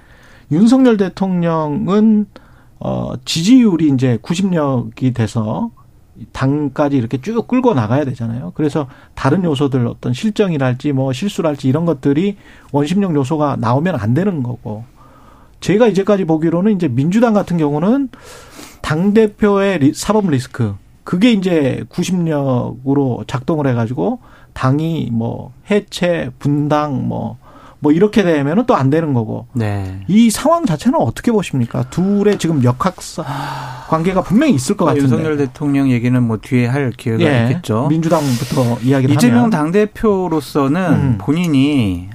윤석열 0.52 0.98
대통령은 0.98 2.28
어 2.86 3.14
지지율이 3.24 3.88
이제 3.94 4.18
구심력이 4.22 5.14
돼서 5.14 5.72
당까지 6.34 6.98
이렇게 6.98 7.20
쭉 7.22 7.48
끌고 7.48 7.74
나가야 7.74 8.04
되잖아요. 8.06 8.52
그래서 8.56 8.88
다른 9.16 9.44
요소들 9.46 9.88
어떤 9.88 10.14
실정이랄지 10.14 10.92
뭐 10.92 11.14
실수랄지 11.14 11.68
이런 11.70 11.86
것들이 11.86 12.36
원심력 12.74 13.16
요소가 13.16 13.56
나오면 13.58 13.96
안 13.96 14.14
되는 14.14 14.44
거고 14.44 14.84
제가 15.62 15.88
이제까지 15.88 16.26
보기로는 16.26 16.74
이제 16.76 16.90
민주당 16.90 17.34
같은 17.34 17.58
경우는 17.58 18.10
당 18.82 19.14
대표의 19.14 19.80
리- 19.80 19.94
사법 19.94 20.30
리스크 20.30 20.76
그게 21.06 21.32
이제 21.32 21.86
구심력으로 21.90 23.24
작동을 23.28 23.66
해가지고 23.68 24.20
당이 24.54 25.10
뭐 25.12 25.54
해체 25.72 26.32
분당 26.38 27.08
뭐 27.08 27.38
뭐 27.84 27.92
이렇게 27.92 28.24
되면은 28.24 28.66
또 28.66 28.74
안 28.76 28.90
되는 28.90 29.14
거고 29.14 29.46
네. 29.54 30.00
이 30.08 30.30
상황 30.32 30.66
자체는 30.66 30.98
어떻게 31.00 31.32
보십니까? 31.32 31.84
둘의 31.90 32.40
지금 32.40 32.64
역학사 32.64 33.24
관계가 33.90 34.24
분명히 34.24 34.56
있을 34.56 34.76
것 34.78 34.86
같은데. 34.86 35.04
윤석열 35.04 35.38
대통령 35.38 35.92
얘기는 35.92 36.24
뭐 36.24 36.38
뒤에 36.42 36.66
할 36.66 36.92
기회가 36.92 37.24
예, 37.24 37.48
있겠죠. 37.50 37.88
민주당부터 37.90 38.80
이야기를 38.82 39.14
이재명 39.14 39.38
하면 39.40 39.50
당대표로서는 39.52 40.94
음. 40.94 41.18
본인이 41.20 42.10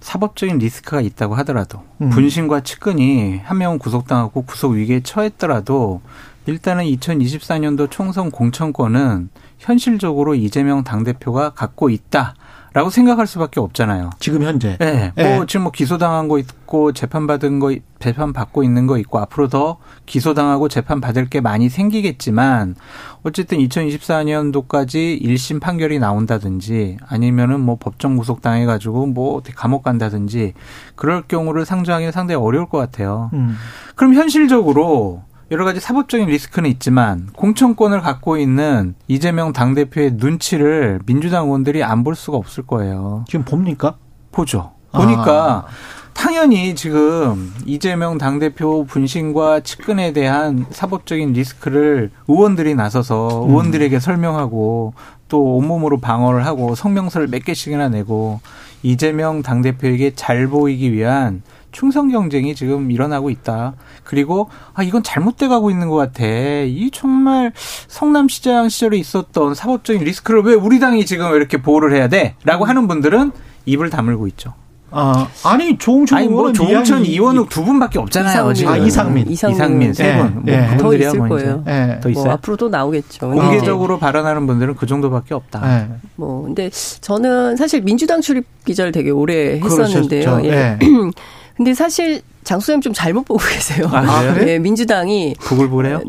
사법적인 0.00 0.58
리스크가 0.58 1.02
있다고 1.02 1.34
하더라도 1.36 1.82
음. 2.00 2.08
분신과 2.10 2.60
측근이 2.60 3.42
한 3.44 3.58
명은 3.58 3.78
구속당하고 3.78 4.42
구속 4.42 4.72
위기에 4.72 5.00
처했더라도 5.00 6.00
일단은 6.46 6.84
2024년도 6.84 7.90
총선 7.90 8.30
공천권은 8.30 9.28
현실적으로 9.60 10.34
이재명 10.34 10.82
당대표가 10.82 11.50
갖고 11.50 11.90
있다 11.90 12.34
라고 12.72 12.88
생각할 12.88 13.26
수밖에 13.26 13.58
없잖아요. 13.58 14.10
지금 14.20 14.44
현재 14.44 14.76
네, 14.78 15.12
예. 15.18 15.34
뭐 15.34 15.44
지금 15.44 15.64
뭐 15.64 15.72
기소당한 15.72 16.28
거 16.28 16.38
있고 16.38 16.92
재판 16.92 17.26
받은 17.26 17.58
거 17.58 17.74
재판 17.98 18.32
받고 18.32 18.62
있는 18.62 18.86
거 18.86 18.96
있고 18.98 19.18
앞으로 19.18 19.48
더 19.48 19.78
기소당하고 20.06 20.68
재판 20.68 21.00
받을 21.00 21.28
게 21.28 21.40
많이 21.40 21.68
생기겠지만 21.68 22.76
어쨌든 23.24 23.58
2024년도까지 23.58 25.20
1심 25.20 25.60
판결이 25.60 25.98
나온다든지 25.98 26.98
아니면은 27.08 27.58
뭐 27.58 27.76
법정 27.76 28.16
구속 28.16 28.40
당해 28.40 28.66
가지고 28.66 29.06
뭐 29.06 29.42
감옥 29.56 29.82
간다든지 29.82 30.54
그럴 30.94 31.22
경우를 31.22 31.64
상정하기는 31.64 32.12
상당히 32.12 32.40
어려울 32.40 32.68
것 32.68 32.78
같아요. 32.78 33.30
음. 33.32 33.56
그럼 33.96 34.14
현실적으로 34.14 35.24
여러 35.50 35.64
가지 35.64 35.80
사법적인 35.80 36.28
리스크는 36.28 36.70
있지만 36.70 37.28
공천권을 37.34 38.00
갖고 38.02 38.36
있는 38.36 38.94
이재명 39.08 39.52
당대표의 39.52 40.12
눈치를 40.14 41.00
민주당 41.06 41.46
의원들이 41.46 41.82
안 41.82 42.04
볼 42.04 42.14
수가 42.14 42.38
없을 42.38 42.64
거예요. 42.66 43.24
지금 43.28 43.44
봅니까? 43.44 43.96
보죠. 44.32 44.70
보니까 44.92 45.66
아. 45.66 45.66
당연히 46.14 46.74
지금 46.74 47.52
이재명 47.66 48.16
당대표 48.16 48.84
분신과 48.84 49.60
측근에 49.60 50.12
대한 50.12 50.66
사법적인 50.70 51.32
리스크를 51.32 52.10
의원들이 52.28 52.74
나서서 52.74 53.44
음. 53.44 53.50
의원들에게 53.50 53.98
설명하고 54.00 54.94
또 55.28 55.56
온몸으로 55.56 55.98
방어를 55.98 56.46
하고 56.46 56.74
성명서를 56.74 57.28
몇 57.28 57.44
개씩이나 57.44 57.88
내고 57.88 58.40
이재명 58.82 59.42
당대표에게 59.42 60.14
잘 60.14 60.46
보이기 60.46 60.92
위한 60.92 61.42
충성 61.72 62.08
경쟁이 62.08 62.54
지금 62.54 62.90
일어나고 62.90 63.30
있다. 63.30 63.74
그리고 64.04 64.48
아 64.74 64.82
이건 64.82 65.02
잘못돼 65.02 65.48
가고 65.48 65.70
있는 65.70 65.88
것 65.88 65.96
같아. 65.96 66.24
이 66.26 66.90
정말 66.92 67.52
성남시장 67.88 68.68
시절에 68.68 68.98
있었던 68.98 69.54
사법적인 69.54 70.02
리스크를 70.02 70.42
왜 70.42 70.54
우리 70.54 70.80
당이 70.80 71.06
지금 71.06 71.34
이렇게 71.34 71.60
보호를 71.60 71.94
해야 71.94 72.08
돼?라고 72.08 72.64
하는 72.64 72.88
분들은 72.88 73.32
입을 73.66 73.90
다물고 73.90 74.26
있죠. 74.28 74.54
아 74.92 75.28
아니 75.44 75.78
조홍천 75.78 76.18
아니 76.18 76.26
뭐 76.26 76.48
의원은 76.48 76.54
조홍천 76.54 77.04
이원욱 77.06 77.48
두 77.48 77.64
분밖에 77.64 78.00
없잖아요. 78.00 78.50
이상민. 78.50 78.54
지금. 78.54 78.72
아, 78.72 78.76
이상민. 78.76 79.30
이상민 79.30 79.92
세 79.94 80.08
예, 80.08 80.16
분. 80.18 80.34
뭐 80.34 80.42
예. 80.48 80.76
더 80.78 80.94
있을 80.94 81.18
뭐 81.18 81.28
거예요. 81.28 81.64
예. 81.68 82.00
더뭐 82.02 82.10
있어요. 82.10 82.32
앞으로도 82.32 82.68
나오겠죠. 82.70 83.30
공개적으로 83.30 84.00
발언하는 84.00 84.48
분들은 84.48 84.74
그 84.74 84.86
정도밖에 84.86 85.34
없다. 85.34 85.62
예. 85.82 85.88
뭐 86.16 86.42
근데 86.42 86.70
저는 87.00 87.56
사실 87.56 87.82
민주당 87.82 88.20
출입 88.20 88.46
기자를 88.64 88.90
되게 88.90 89.10
오래 89.10 89.60
했었는데요. 89.60 90.24
그러셨죠. 90.24 90.48
예. 90.48 90.78
예. 91.60 91.64
근데 91.64 91.74
사실 91.74 92.22
장수님 92.44 92.80
좀 92.80 92.92
잘못 92.92 93.24
보고 93.24 93.38
계세요. 93.38 93.86
아, 93.92 94.32
그래요? 94.34 94.48
예, 94.48 94.58
민주당이 94.58 95.36
부글부글해요? 95.40 96.00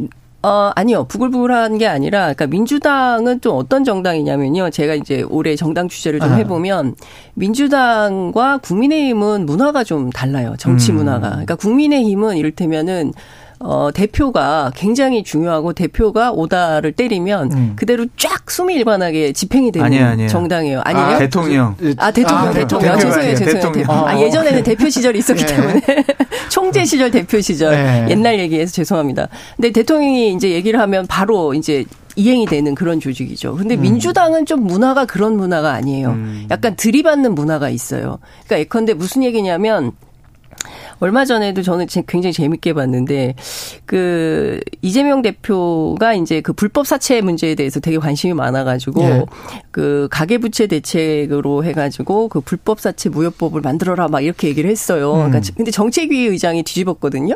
어, 0.43 0.71
아니요. 0.75 1.03
부글부글한 1.03 1.77
게 1.77 1.85
아니라, 1.87 2.21
그러니까 2.21 2.47
민주당은 2.47 3.41
좀 3.41 3.57
어떤 3.57 3.83
정당이냐면요. 3.83 4.71
제가 4.71 4.95
이제 4.95 5.23
올해 5.29 5.55
정당 5.55 5.87
취재를 5.87 6.19
좀 6.19 6.31
아. 6.31 6.35
해보면, 6.35 6.95
민주당과 7.35 8.57
국민의힘은 8.59 9.45
문화가 9.45 9.83
좀 9.83 10.09
달라요. 10.09 10.55
정치 10.57 10.91
음. 10.91 10.97
문화가. 10.97 11.29
그러니까 11.29 11.55
국민의힘은 11.55 12.37
이를테면은, 12.37 13.13
어, 13.63 13.89
대표가 13.93 14.71
굉장히 14.75 15.23
중요하고 15.23 15.73
대표가 15.73 16.31
오다를 16.31 16.91
때리면 16.91 17.51
음. 17.51 17.73
그대로 17.75 18.05
쫙 18.17 18.49
수미 18.49 18.75
일반하게 18.75 19.33
집행이 19.33 19.71
되는 19.71 19.85
아니에요, 19.85 20.05
아니에요. 20.05 20.29
정당이에요. 20.29 20.81
아니에요? 20.83 21.05
아, 21.05 21.19
대통령. 21.19 21.75
아, 21.97 22.11
대통령, 22.11 22.47
아, 22.47 22.51
대통령. 22.53 22.93
아, 22.93 22.97
죄송해요, 22.97 23.35
죄송해요. 23.35 23.73
대통령. 23.73 24.07
아, 24.07 24.19
예전에는 24.19 24.63
대표 24.63 24.89
시절이 24.89 25.19
있었기 25.19 25.45
네. 25.45 25.55
때문에. 25.55 25.81
총재 26.49 26.85
시절 26.85 27.11
대표 27.11 27.39
시절. 27.39 27.71
네. 27.71 28.07
옛날 28.09 28.39
얘기해서 28.39 28.73
죄송합니다. 28.73 29.27
근데 29.55 29.71
대통령이 29.71 30.33
이제 30.33 30.51
얘기를 30.51 30.79
하면 30.79 31.07
바로 31.07 31.53
이제 31.53 31.85
이행이 32.15 32.45
되는 32.45 32.75
그런 32.75 32.99
조직이죠. 32.99 33.55
근데 33.55 33.75
음. 33.75 33.81
민주당은 33.81 34.45
좀 34.45 34.63
문화가 34.63 35.05
그런 35.05 35.37
문화가 35.37 35.71
아니에요. 35.71 36.09
음. 36.09 36.47
약간 36.51 36.75
들이받는 36.75 37.33
문화가 37.35 37.69
있어요. 37.69 38.19
그러니까 38.45 38.59
예컨대 38.59 38.93
무슨 38.93 39.23
얘기냐면 39.23 39.93
얼마 41.01 41.25
전에도 41.25 41.63
저는 41.63 41.87
굉장히 42.07 42.31
재밌게 42.31 42.73
봤는데 42.73 43.33
그 43.85 44.59
이재명 44.81 45.23
대표가 45.23 46.13
이제 46.13 46.41
그 46.41 46.53
불법 46.53 46.85
사채 46.85 47.21
문제에 47.21 47.55
대해서 47.55 47.79
되게 47.79 47.97
관심이 47.97 48.33
많아가지고 48.33 49.01
예. 49.01 49.25
그 49.71 50.07
가계부채 50.11 50.67
대책으로 50.67 51.65
해가지고 51.65 52.27
그 52.29 52.39
불법 52.39 52.79
사채 52.79 53.09
무효법을 53.09 53.61
만들어라 53.61 54.07
막 54.09 54.21
이렇게 54.21 54.47
얘기를 54.47 54.69
했어요. 54.69 55.13
음. 55.13 55.29
그러니까 55.31 55.41
근데 55.57 55.71
정책위 55.71 56.27
의장이 56.27 56.61
뒤집었거든요. 56.63 57.35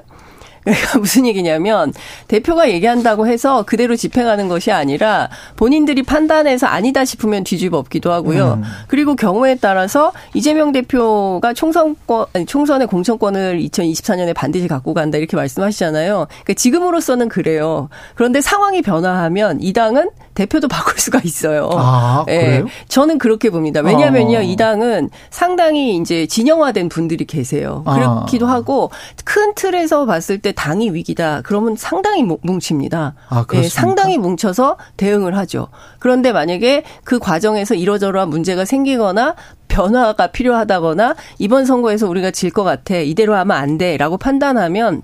그러니까 0.66 0.98
무슨 1.00 1.26
얘기냐면 1.26 1.94
대표가 2.28 2.70
얘기한다고 2.70 3.28
해서 3.28 3.64
그대로 3.64 3.96
집행하는 3.96 4.48
것이 4.48 4.72
아니라 4.72 5.30
본인들이 5.56 6.04
판단해서 6.04 6.68
아니다 6.68 7.06
싶으면 7.06 7.44
뒤집어 7.44 7.78
엎기도 7.78 8.12
하고요. 8.12 8.56
음. 8.56 8.64
그리고 8.88 9.16
경우에 9.16 9.56
따라서 9.56 10.12
이재명 10.34 10.72
대표가 10.72 11.54
총선권 11.54 12.26
아니 12.34 12.46
총선의 12.46 12.88
공천권을 12.88 13.60
2024년에 13.62 14.34
반드시 14.34 14.68
갖고 14.68 14.94
간다 14.94 15.18
이렇게 15.18 15.38
말씀하시잖아요. 15.38 16.28
그러니까 16.28 16.54
지금으로서는 16.56 17.30
그래요. 17.30 17.90
그런데 18.16 18.42
상황이 18.42 18.82
변화하면 18.82 19.62
이 19.62 19.72
당은 19.72 20.10
대표도 20.36 20.68
바꿀 20.70 21.00
수가 21.00 21.22
있어요. 21.24 21.70
아, 21.74 22.26
예. 22.30 22.64
저는 22.88 23.18
그렇게 23.18 23.50
봅니다. 23.50 23.82
왜냐면요. 23.82 24.40
아. 24.40 24.42
이 24.42 24.56
당은 24.56 25.10
상당히 25.30 25.96
이제 25.96 26.28
진영화된 26.28 26.90
분들이 26.90 27.26
계세요. 27.26 27.84
아. 27.86 27.96
그렇기도 27.96 28.48
아. 28.48 28.52
하고 28.52 28.92
큰 29.24 29.56
틀에서 29.56 30.06
봤을 30.06 30.40
때 30.40 30.52
당이 30.56 30.92
위기다. 30.92 31.42
그러면 31.44 31.76
상당히 31.78 32.24
뭉칩니다. 32.24 33.14
아, 33.30 33.46
네, 33.52 33.64
상당히 33.70 34.18
뭉쳐서 34.18 34.78
대응을 34.98 35.38
하죠. 35.38 35.68
그런데 36.00 36.32
만약에 36.32 36.84
그 37.04 37.20
과정에서 37.20 37.76
이러저러한 37.76 38.30
문제가 38.30 38.66
생기거나 38.66 39.36
변화가 39.68 40.28
필요하다거나 40.28 41.16
이번 41.40 41.66
선거에서 41.66 42.08
우리가 42.08 42.32
질 42.32 42.52
것 42.52 42.64
같아. 42.64 42.96
이대로 42.96 43.36
하면 43.36 43.58
안 43.58 43.78
돼. 43.78 43.98
라고 43.98 44.18
판단하면 44.18 45.02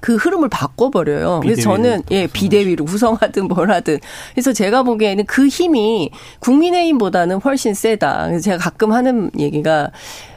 그 0.00 0.16
흐름을 0.16 0.48
바꿔버려요. 0.50 1.40
그래서 1.42 1.62
저는 1.62 2.02
예 2.10 2.26
비대위로 2.26 2.84
구성하든 2.84 3.48
뭘 3.48 3.70
하든 3.70 3.98
그래서 4.34 4.52
제가 4.52 4.82
보기에는 4.82 5.24
그 5.26 5.46
힘이 5.48 6.10
국민의힘보다는 6.40 7.40
훨씬 7.40 7.74
세다. 7.74 8.26
그래서 8.26 8.42
제가 8.42 8.58
가끔 8.58 8.92
하는 8.92 9.30
얘기가 9.38 9.90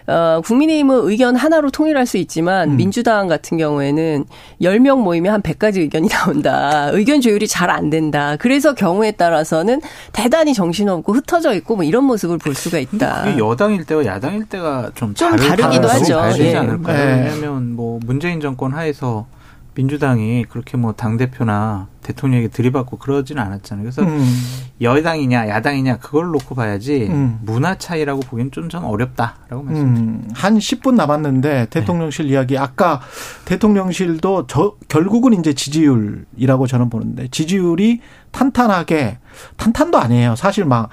어, 0.09 0.41
국민의힘은 0.43 1.01
의견 1.09 1.35
하나로 1.35 1.69
통일할 1.69 2.05
수 2.05 2.17
있지만 2.17 2.71
음. 2.71 2.77
민주당 2.77 3.27
같은 3.27 3.57
경우에는 3.57 4.25
10명 4.61 5.01
모이면 5.01 5.33
한 5.33 5.41
100가지 5.41 5.77
의견이 5.77 6.09
나온다. 6.09 6.89
의견 6.91 7.21
조율이 7.21 7.47
잘 7.47 7.69
안 7.69 7.91
된다. 7.91 8.35
그래서 8.39 8.73
경우에 8.73 9.11
따라서는 9.11 9.79
대단히 10.11 10.55
정신없고 10.55 11.13
흩어져 11.13 11.53
있고 11.53 11.75
뭐 11.75 11.83
이런 11.85 12.03
모습을 12.05 12.39
볼 12.39 12.55
수가 12.55 12.79
있다. 12.79 13.37
여당일 13.37 13.85
때와 13.85 14.03
야당일 14.05 14.45
때가 14.45 14.89
좀, 14.95 15.13
좀 15.13 15.35
다르기도 15.35 15.87
하죠. 15.87 16.19
예. 16.39 16.55
않을까요? 16.55 16.97
네. 16.97 17.21
왜냐하면 17.25 17.75
뭐 17.75 17.99
문재인 18.05 18.41
정권 18.41 18.73
하에서 18.73 19.27
민주당이 19.75 20.45
그렇게 20.49 20.77
뭐 20.77 20.93
당대표나 20.93 21.87
대통령에게 22.01 22.47
들이받고 22.47 22.97
그러지는 22.97 23.41
않았잖아요. 23.43 23.83
그래서 23.83 24.01
음. 24.01 24.25
여당이냐 24.81 25.47
야당이냐 25.47 25.97
그걸 25.97 26.27
놓고 26.27 26.55
봐야지 26.55 27.07
음. 27.09 27.39
문화 27.43 27.77
차이라고 27.77 28.21
보기엔 28.21 28.51
좀좀 28.51 28.83
어렵다라고 28.83 29.63
말씀드립니다. 29.63 30.27
음. 30.27 30.33
한 30.33 30.57
10분 30.57 30.95
남았는데 30.95 31.67
대통령실 31.69 32.25
네. 32.25 32.33
이야기 32.33 32.57
아까 32.57 32.99
대통령실도 33.45 34.47
저 34.47 34.75
결국은 34.87 35.33
이제 35.33 35.53
지지율이라고 35.53 36.67
저는 36.67 36.89
보는데 36.89 37.27
지지율이 37.29 38.01
탄탄하게 38.31 39.19
탄탄도 39.57 39.97
아니에요. 39.97 40.35
사실 40.35 40.65
막 40.65 40.89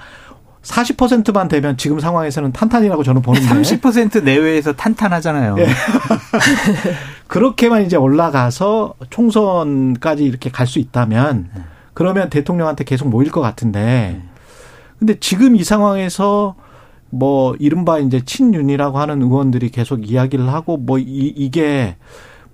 40%만 0.67 1.47
되면 1.47 1.77
지금 1.77 1.99
상황에서는 1.99 2.51
탄탄이라고 2.51 3.03
저는 3.03 3.21
보는데 3.21 3.47
30% 3.47 4.23
내외에서 4.23 4.73
탄탄하잖아요. 4.73 5.55
네. 5.55 5.67
그렇게만 7.27 7.83
이제 7.85 7.95
올라가서 7.95 8.95
총선까지 9.09 10.23
이렇게 10.23 10.49
갈 10.51 10.67
수 10.67 10.79
있다면 10.79 11.49
그러면 11.93 12.29
대통령한테 12.29 12.83
계속 12.83 13.07
모일 13.07 13.31
것 13.31 13.39
같은데 13.39 14.21
근데 14.99 15.17
지금 15.19 15.55
이 15.55 15.63
상황에서 15.63 16.55
뭐 17.09 17.55
이른바 17.59 17.99
이제 17.99 18.19
친윤이라고 18.25 18.99
하는 18.99 19.21
의원들이 19.21 19.69
계속 19.69 20.09
이야기를 20.09 20.51
하고 20.51 20.75
뭐 20.75 20.99
이, 20.99 21.33
이게 21.37 21.95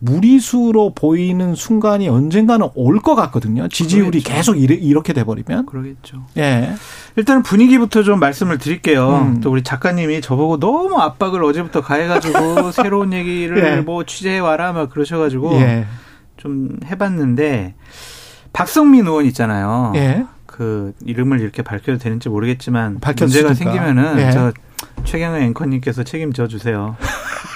무리수로 0.03 0.93
보이는 0.93 1.55
순간이 1.55 2.09
언젠가는 2.09 2.67
올 2.75 2.99
것 3.03 3.15
같거든요. 3.15 3.67
지지율이 3.67 4.21
그러겠죠. 4.21 4.33
계속 4.33 4.55
이렇게 4.57 5.13
돼버리면. 5.13 5.65
그러겠죠. 5.65 6.23
예. 6.37 6.73
일단 7.15 7.43
분위기부터 7.43 8.03
좀 8.03 8.19
말씀을 8.19 8.57
드릴게요. 8.57 9.09
음. 9.35 9.41
또 9.41 9.51
우리 9.51 9.61
작가님이 9.63 10.21
저보고 10.21 10.59
너무 10.59 10.97
압박을 10.99 11.43
어제부터 11.43 11.81
가해가지고 11.81 12.71
새로운 12.73 13.11
얘기를 13.13 13.57
예. 13.63 13.81
뭐 13.81 14.03
취재해 14.05 14.39
와라 14.39 14.71
막 14.73 14.89
그러셔가지고 14.89 15.53
예. 15.55 15.85
좀 16.37 16.77
해봤는데 16.85 17.75
박성민 18.53 19.07
의원 19.07 19.25
있잖아요. 19.25 19.91
예. 19.95 20.25
그 20.45 20.93
이름을 21.05 21.39
이렇게 21.41 21.61
밝혀도 21.63 21.97
되는지 21.97 22.29
모르겠지만 22.29 22.99
밝혔으니까. 22.99 23.49
문제가 23.49 23.53
생기면은 23.53 24.19
예. 24.19 24.31
저 24.31 24.51
최경영 25.03 25.41
앵커님께서 25.41 26.03
책임져 26.03 26.47
주세요. 26.47 26.95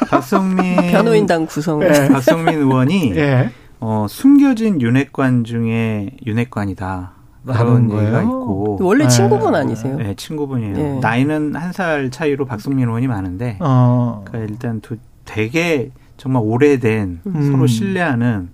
박성민 0.10 0.76
변호인단 0.92 1.46
구성. 1.46 1.80
네. 1.80 2.08
박성민 2.10 2.56
의원이 2.56 3.12
네. 3.12 3.50
어, 3.80 4.06
숨겨진 4.10 4.82
윤핵관 4.82 5.44
중에 5.44 6.12
윤핵관이다. 6.26 7.12
그런 7.46 7.90
얘기가 7.92 8.22
있고 8.24 8.78
원래 8.82 9.06
네. 9.06 9.10
친구분 9.10 9.56
아니세요? 9.56 9.96
네, 9.96 10.14
친구분이에요. 10.16 10.74
네. 10.76 11.00
나이는 11.00 11.56
한 11.56 11.72
살 11.72 12.10
차이로 12.12 12.46
박성민 12.46 12.88
의원이 12.88 13.08
많은데, 13.08 13.58
어. 13.62 14.24
그러니까 14.26 14.52
일단 14.52 14.82
두, 14.82 14.98
되게 15.24 15.92
정말 16.18 16.42
오래된 16.46 17.22
음. 17.26 17.52
서로 17.52 17.68
신뢰하는 17.68 18.50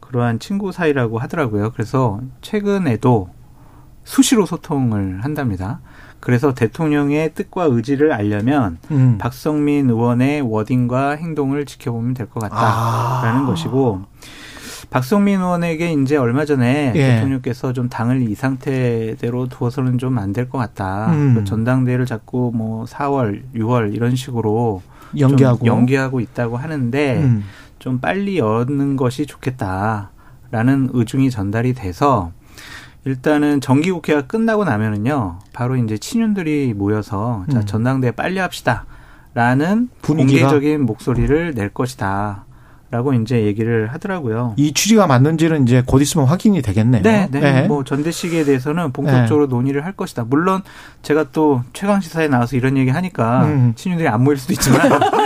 그러한 0.00 0.40
친구 0.40 0.72
사이라고 0.72 1.18
하더라고요. 1.18 1.70
그래서 1.72 2.20
최근에도 2.42 3.30
수시로 4.04 4.46
소통을 4.46 5.20
한답니다. 5.24 5.80
그래서 6.20 6.54
대통령의 6.54 7.34
뜻과 7.34 7.64
의지를 7.64 8.12
알려면 8.12 8.78
음. 8.90 9.18
박성민 9.18 9.90
의원의 9.90 10.40
워딩과 10.42 11.12
행동을 11.16 11.66
지켜보면 11.66 12.14
될 12.14 12.28
것 12.28 12.40
같다라는 12.40 13.42
아. 13.42 13.46
것이고 13.46 14.02
박성민 14.90 15.40
의원에게 15.40 15.92
이제 15.92 16.16
얼마 16.16 16.44
전에 16.44 16.92
예. 16.94 17.14
대통령께서 17.16 17.72
좀 17.72 17.88
당을 17.88 18.22
이 18.22 18.34
상태대로 18.34 19.48
두어서는 19.48 19.98
좀 19.98 20.18
안 20.18 20.32
될 20.32 20.48
것 20.48 20.56
같다. 20.58 21.12
음. 21.12 21.44
전당대회를 21.44 22.06
자꾸 22.06 22.52
뭐 22.54 22.84
4월, 22.84 23.42
6월 23.54 23.94
이런 23.94 24.14
식으로 24.14 24.82
연기하고 25.18 25.66
연기하고 25.66 26.20
있다고 26.20 26.56
하는데 26.56 27.16
음. 27.22 27.44
좀 27.78 27.98
빨리 27.98 28.38
여는 28.38 28.96
것이 28.96 29.26
좋겠다라는 29.26 30.90
의중이 30.92 31.30
전달이 31.30 31.74
돼서 31.74 32.32
일단은 33.04 33.60
정기국회가 33.60 34.22
끝나고 34.22 34.64
나면은요, 34.64 35.38
바로 35.52 35.76
이제 35.76 35.98
친윤들이 35.98 36.74
모여서 36.74 37.44
자 37.50 37.58
음. 37.58 37.66
전당대회 37.66 38.12
빨리 38.12 38.38
합시다라는 38.38 39.90
분위기가? 40.00 40.48
공개적인 40.48 40.86
목소리를 40.86 41.54
낼 41.54 41.68
것이다. 41.68 42.44
라고 42.90 43.12
이제 43.12 43.42
얘기를 43.42 43.88
하더라고요. 43.88 44.54
이 44.56 44.72
취지가 44.72 45.08
맞는지는 45.08 45.64
이제 45.64 45.82
곧 45.84 46.00
있으면 46.00 46.28
확인이 46.28 46.62
되겠네요. 46.62 47.02
네, 47.02 47.26
네. 47.28 47.40
네. 47.40 47.66
뭐 47.66 47.82
전대식에 47.82 48.44
대해서는 48.44 48.92
본격적으로 48.92 49.48
네. 49.48 49.50
논의를 49.50 49.84
할 49.84 49.94
것이다. 49.94 50.22
물론 50.28 50.62
제가 51.02 51.24
또 51.32 51.62
최강 51.72 52.00
시사에 52.00 52.28
나와서 52.28 52.56
이런 52.56 52.76
얘기 52.76 52.90
하니까 52.90 53.46
음. 53.46 53.72
친윤들이 53.74 54.08
안 54.08 54.22
모일 54.22 54.38
수도 54.38 54.52
있지만 54.52 54.80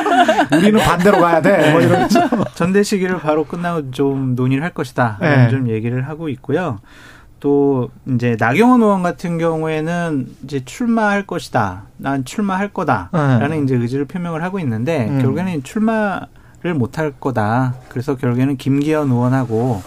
우리는 0.51 0.81
반대로 0.81 1.21
가야 1.21 1.43
돼. 1.43 1.73
뭐 1.73 1.83
이런 1.83 2.09
전대식을 2.57 3.19
바로 3.19 3.45
끝나고 3.45 3.91
좀 3.91 4.35
논의를 4.35 4.65
할 4.65 4.73
것이다. 4.73 5.19
네. 5.21 5.51
좀 5.51 5.69
얘기를 5.69 6.09
하고 6.09 6.31
있고요. 6.31 6.79
또 7.41 7.91
이제 8.07 8.37
나경원 8.39 8.83
의원 8.83 9.03
같은 9.03 9.39
경우에는 9.39 10.29
이제 10.45 10.65
출마할 10.65 11.27
것이다. 11.27 11.85
난 11.97 12.25
출마할 12.25 12.73
거다라는 12.73 13.51
네. 13.51 13.63
이제 13.63 13.77
의지를 13.77 14.05
표명을 14.07 14.43
하고 14.43 14.59
있는데 14.61 15.09
음. 15.09 15.21
결국에는 15.21 15.63
출마를 15.63 16.75
못할 16.75 17.13
거다. 17.13 17.75
그래서 17.89 18.17
결국에는 18.17 18.57
김기현 18.57 19.11
의원하고 19.11 19.83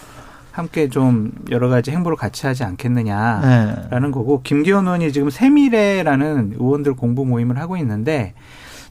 함께 0.50 0.88
좀 0.88 1.32
여러 1.50 1.68
가지 1.68 1.90
행보를 1.90 2.16
같이 2.16 2.46
하지 2.46 2.64
않겠느냐라는 2.64 3.90
네. 3.90 4.10
거고 4.10 4.42
김기현 4.42 4.84
의원이 4.84 5.12
지금 5.12 5.30
세미래라는 5.30 6.56
의원들 6.58 6.94
공부 6.94 7.24
모임을 7.24 7.58
하고 7.58 7.76
있는데 7.78 8.34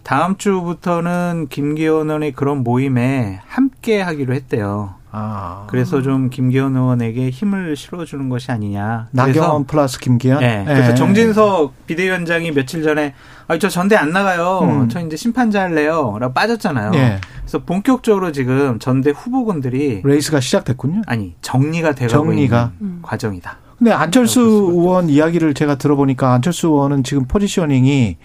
다음 0.04 0.38
주부터는 0.38 1.48
김기현 1.50 2.08
의원의 2.10 2.32
그런 2.34 2.64
모임에 2.64 3.40
함께 3.46 4.02
하기로 4.02 4.34
했대요. 4.34 4.96
아. 5.14 5.66
그래서 5.68 6.02
좀 6.02 6.30
김기현 6.30 6.76
의원에게 6.76 7.30
힘을 7.30 7.76
실어주는 7.76 8.30
것이 8.30 8.52
아니냐. 8.52 9.08
나경원 9.12 9.66
플러스 9.66 10.00
김기현. 10.00 10.40
네. 10.40 10.64
그래서 10.66 10.90
네. 10.90 10.96
정진석 10.96 11.86
비대위원장이 11.86 12.52
며칠 12.52 12.82
전에 12.82 13.14
아, 13.48 13.58
저 13.58 13.68
전대 13.68 13.96
안 13.98 14.12
나가요. 14.12 14.60
음. 14.64 14.90
저 14.90 15.00
이제 15.02 15.18
심판자 15.18 15.62
할래요. 15.62 16.18
라고 16.20 16.34
빠졌잖아요. 16.34 16.92
네. 16.92 17.20
그래서 17.42 17.60
본격적으로 17.60 18.32
지금 18.32 18.80
전대 18.80 19.12
후보군들이 19.12 20.02
레이스가 20.04 20.40
시작됐군요. 20.40 21.02
아니 21.08 21.36
정리가 21.42 21.94
되고 21.94 22.10
정리가. 22.10 22.72
있는 22.80 22.94
음. 22.96 23.00
과정이다. 23.02 23.58
근데 23.78 23.92
안철수 23.92 24.40
의원 24.42 25.10
이야기를 25.10 25.56
제가 25.56 25.76
들어보니까 25.76 26.34
안철수 26.34 26.68
의원은 26.68 27.04
지금 27.04 27.26
positioning이 27.26 28.18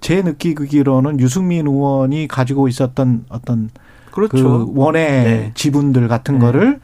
제 0.00 0.22
느끼기로는 0.22 1.20
유승민 1.20 1.66
의원이 1.66 2.28
가지고 2.28 2.68
있었던 2.68 3.24
어떤 3.28 3.70
그렇죠. 4.10 4.66
그 4.66 4.72
원의 4.74 5.24
네. 5.24 5.50
지분들 5.54 6.08
같은 6.08 6.38
네. 6.38 6.46
거를 6.46 6.80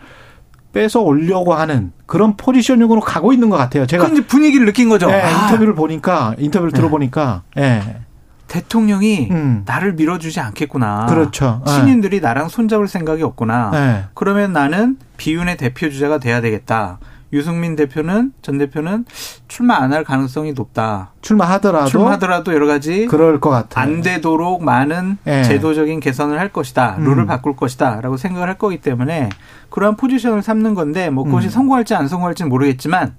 빼서 0.72 1.00
올려고 1.00 1.54
하는 1.54 1.92
그런 2.04 2.36
포지셔닝으로 2.36 3.00
가고 3.00 3.32
있는 3.32 3.48
것 3.48 3.56
같아요. 3.56 3.86
제가 3.86 4.06
근데 4.06 4.26
분위기를 4.26 4.66
느낀 4.66 4.88
거죠. 4.88 5.06
네, 5.06 5.22
아. 5.22 5.30
인터뷰를 5.30 5.74
보니까 5.74 6.34
인터뷰를 6.38 6.72
네. 6.72 6.76
들어보니까 6.76 7.42
예. 7.56 8.00
대통령이 8.46 9.28
음. 9.30 9.62
나를 9.66 9.94
밀어주지 9.94 10.38
않겠구나. 10.40 11.06
그렇죠. 11.06 11.62
네. 11.66 11.72
신인들이 11.72 12.20
나랑 12.20 12.48
손잡을 12.48 12.88
생각이 12.88 13.22
없구나. 13.22 13.70
네. 13.72 14.04
그러면 14.14 14.52
나는 14.52 14.98
비윤의 15.16 15.56
대표 15.56 15.90
주자가 15.90 16.18
돼야 16.18 16.40
되겠다. 16.40 16.98
유승민 17.32 17.74
대표는 17.76 18.32
전 18.42 18.58
대표는 18.58 19.04
출마 19.48 19.76
안 19.76 19.92
할 19.92 20.04
가능성이 20.04 20.52
높다. 20.52 21.12
출마하더라도 21.22 21.86
출마하더라도 21.88 22.52
여러 22.54 22.66
가지 22.66 23.06
그럴 23.06 23.40
것 23.40 23.50
같아요. 23.50 23.82
안 23.84 24.00
되도록 24.02 24.62
많은 24.62 25.18
네. 25.24 25.42
제도적인 25.42 26.00
개선을 26.00 26.38
할 26.38 26.52
것이다. 26.52 26.96
룰을 27.00 27.24
음. 27.24 27.26
바꿀 27.26 27.56
것이다라고 27.56 28.16
생각을 28.16 28.48
할 28.48 28.58
거기 28.58 28.80
때문에 28.80 29.28
그러한 29.70 29.96
포지션을 29.96 30.42
삼는 30.42 30.74
건데 30.74 31.10
뭐 31.10 31.24
그것이 31.24 31.48
음. 31.48 31.50
성공할지 31.50 31.94
안 31.94 32.08
성공할지는 32.08 32.48
모르겠지만 32.48 33.14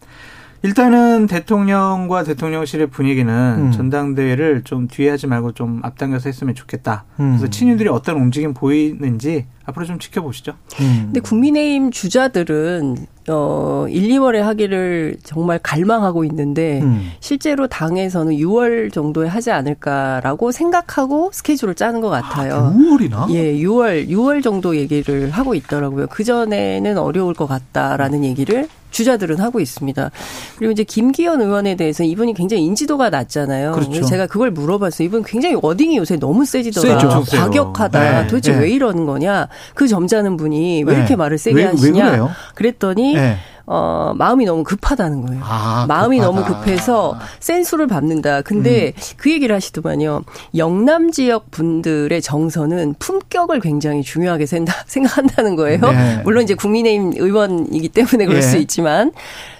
일단은 0.63 1.27
대통령과 1.27 2.23
대통령실의 2.23 2.87
분위기는 2.87 3.31
음. 3.31 3.71
전당대회를 3.71 4.63
좀 4.63 4.87
뒤에 4.87 5.11
하지 5.11 5.27
말고 5.27 5.51
좀 5.51 5.79
앞당겨서 5.83 6.29
했으면 6.29 6.55
좋겠다. 6.55 7.05
음. 7.19 7.35
그래서 7.37 7.47
친윤들이 7.49 7.89
어떤 7.89 8.15
움직임 8.15 8.53
보이는지 8.55 9.45
앞으로 9.65 9.85
좀 9.85 9.99
지켜보시죠. 9.99 10.53
음. 10.81 11.01
근데 11.05 11.19
국민의힘 11.19 11.91
주자들은 11.91 12.97
어 13.29 13.85
1, 13.89 14.09
2월에 14.09 14.37
하기를 14.37 15.17
정말 15.23 15.59
갈망하고 15.61 16.23
있는데 16.25 16.81
음. 16.81 17.11
실제로 17.19 17.67
당에서는 17.67 18.33
6월 18.33 18.93
정도에 18.93 19.27
하지 19.27 19.51
않을까라고 19.51 20.51
생각하고 20.51 21.29
스케줄을 21.33 21.75
짜는 21.75 21.99
것 21.99 22.09
같아요. 22.09 22.53
아, 22.55 22.73
6월이나? 22.73 23.29
예, 23.31 23.53
6월 23.55 24.07
6월 24.07 24.41
정도 24.41 24.77
얘기를 24.77 25.29
하고 25.29 25.55
있더라고요. 25.55 26.07
그 26.09 26.23
전에는 26.23 26.97
어려울 26.97 27.33
것 27.33 27.47
같다라는 27.47 28.23
얘기를 28.23 28.69
주자들은 28.91 29.39
하고 29.39 29.59
있습니다. 29.59 30.11
그리고 30.57 30.71
이제 30.71 30.83
김기현 30.83 31.41
의원에 31.41 31.75
대해서 31.75 32.03
이분이 32.03 32.33
굉장히 32.33 32.63
인지도가 32.63 33.09
낮잖아요. 33.09 33.73
그렇죠. 33.73 34.05
제가 34.05 34.27
그걸 34.27 34.51
물어봤어요. 34.51 35.05
이분 35.05 35.23
굉장히 35.23 35.55
워딩이 35.61 35.97
요새 35.97 36.17
너무 36.17 36.45
세지더라. 36.45 36.99
세죠. 36.99 37.23
과격하다. 37.29 38.21
네. 38.21 38.27
도대체 38.27 38.53
네. 38.53 38.61
왜 38.61 38.69
이러는 38.69 39.05
거냐? 39.05 39.49
그 39.75 39.87
점잖은 39.87 40.37
분이 40.37 40.83
왜 40.83 40.93
네. 40.93 40.99
이렇게 40.99 41.15
말을 41.15 41.37
세게 41.37 41.55
왜, 41.55 41.65
하시냐? 41.65 42.11
왜 42.11 42.19
그랬더니 42.55 43.16
네. 43.17 43.39
어, 43.69 44.13
마음이 44.15 44.45
너무 44.45 44.63
급하다는 44.63 45.25
거예요. 45.25 45.41
아, 45.43 45.85
마음이 45.89 46.19
너무 46.19 46.43
급해서 46.43 47.17
센수를 47.41 47.85
밟는다. 47.87 48.41
근데 48.41 48.93
음. 48.95 49.01
그 49.17 49.29
얘기를 49.29 49.53
하시더만요. 49.53 50.23
영남 50.55 51.11
지역 51.11 51.51
분들의 51.51 52.21
정서는 52.21 52.95
품격을 52.97 53.59
굉장히 53.59 54.03
중요하게 54.03 54.45
생각한다는 54.87 55.55
거예요. 55.57 55.81
네. 55.81 56.21
물론 56.23 56.43
이제 56.43 56.55
국민의힘 56.55 57.13
의원이기 57.17 57.89
때문에 57.89 58.25
그럴 58.25 58.39
네. 58.39 58.47
수 58.47 58.57
있지만 58.57 59.11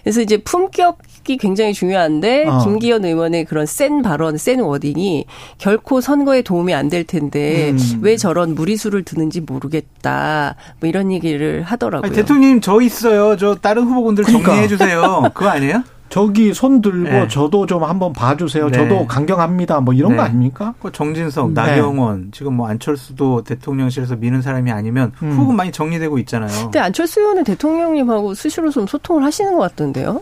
그래서 0.03 0.21
이제 0.21 0.37
품격 0.37 0.99
이 1.29 1.35
굉장히 1.35 1.73
중요한데 1.73 2.45
어. 2.47 2.59
김기현 2.63 3.03
의원의 3.03 3.43
그런 3.43 3.65
센 3.65 4.01
발언, 4.01 4.37
센 4.37 4.61
워딩이 4.61 5.25
결코 5.57 5.99
선거에 5.99 6.41
도움이 6.41 6.73
안 6.73 6.87
될 6.87 7.03
텐데 7.03 7.71
음. 7.71 7.99
왜 8.01 8.15
저런 8.15 8.55
무리수를 8.55 9.03
두는지 9.03 9.41
모르겠다. 9.41 10.55
뭐 10.79 10.87
이런 10.87 11.11
얘기를 11.11 11.63
하더라고요. 11.63 12.07
아니, 12.07 12.15
대통령 12.15 12.61
저 12.61 12.79
있어요. 12.79 13.35
저 13.35 13.55
다른 13.55 13.83
후보 13.83 13.96
군들 14.03 14.23
그러니까. 14.23 14.47
정리해 14.49 14.67
주세요. 14.67 15.21
그거 15.33 15.49
아니에요? 15.49 15.83
저기 16.09 16.53
손 16.53 16.81
들고 16.81 17.03
네. 17.03 17.27
저도 17.27 17.65
좀 17.65 17.83
한번 17.83 18.13
봐주세요. 18.13 18.69
네. 18.69 18.77
저도 18.77 19.07
강경합니다. 19.07 19.81
뭐 19.81 19.93
이런 19.93 20.11
네. 20.11 20.17
거 20.17 20.23
아닙니까? 20.23 20.73
그 20.81 20.89
정진석, 20.89 21.51
네. 21.51 21.61
나경원, 21.61 22.29
지금 22.31 22.53
뭐 22.53 22.69
안철수도 22.69 23.43
대통령실에서 23.43 24.15
미는 24.15 24.41
사람이 24.41 24.71
아니면 24.71 25.11
음. 25.21 25.31
후보 25.33 25.51
많이 25.51 25.69
정리되고 25.73 26.17
있잖아요. 26.19 26.49
근데 26.63 26.79
안철수 26.79 27.19
의원은 27.19 27.43
대통령님하고 27.43 28.35
수시로 28.35 28.69
좀 28.71 28.87
소통을 28.87 29.21
하시는 29.25 29.53
것 29.53 29.59
같던데요? 29.59 30.21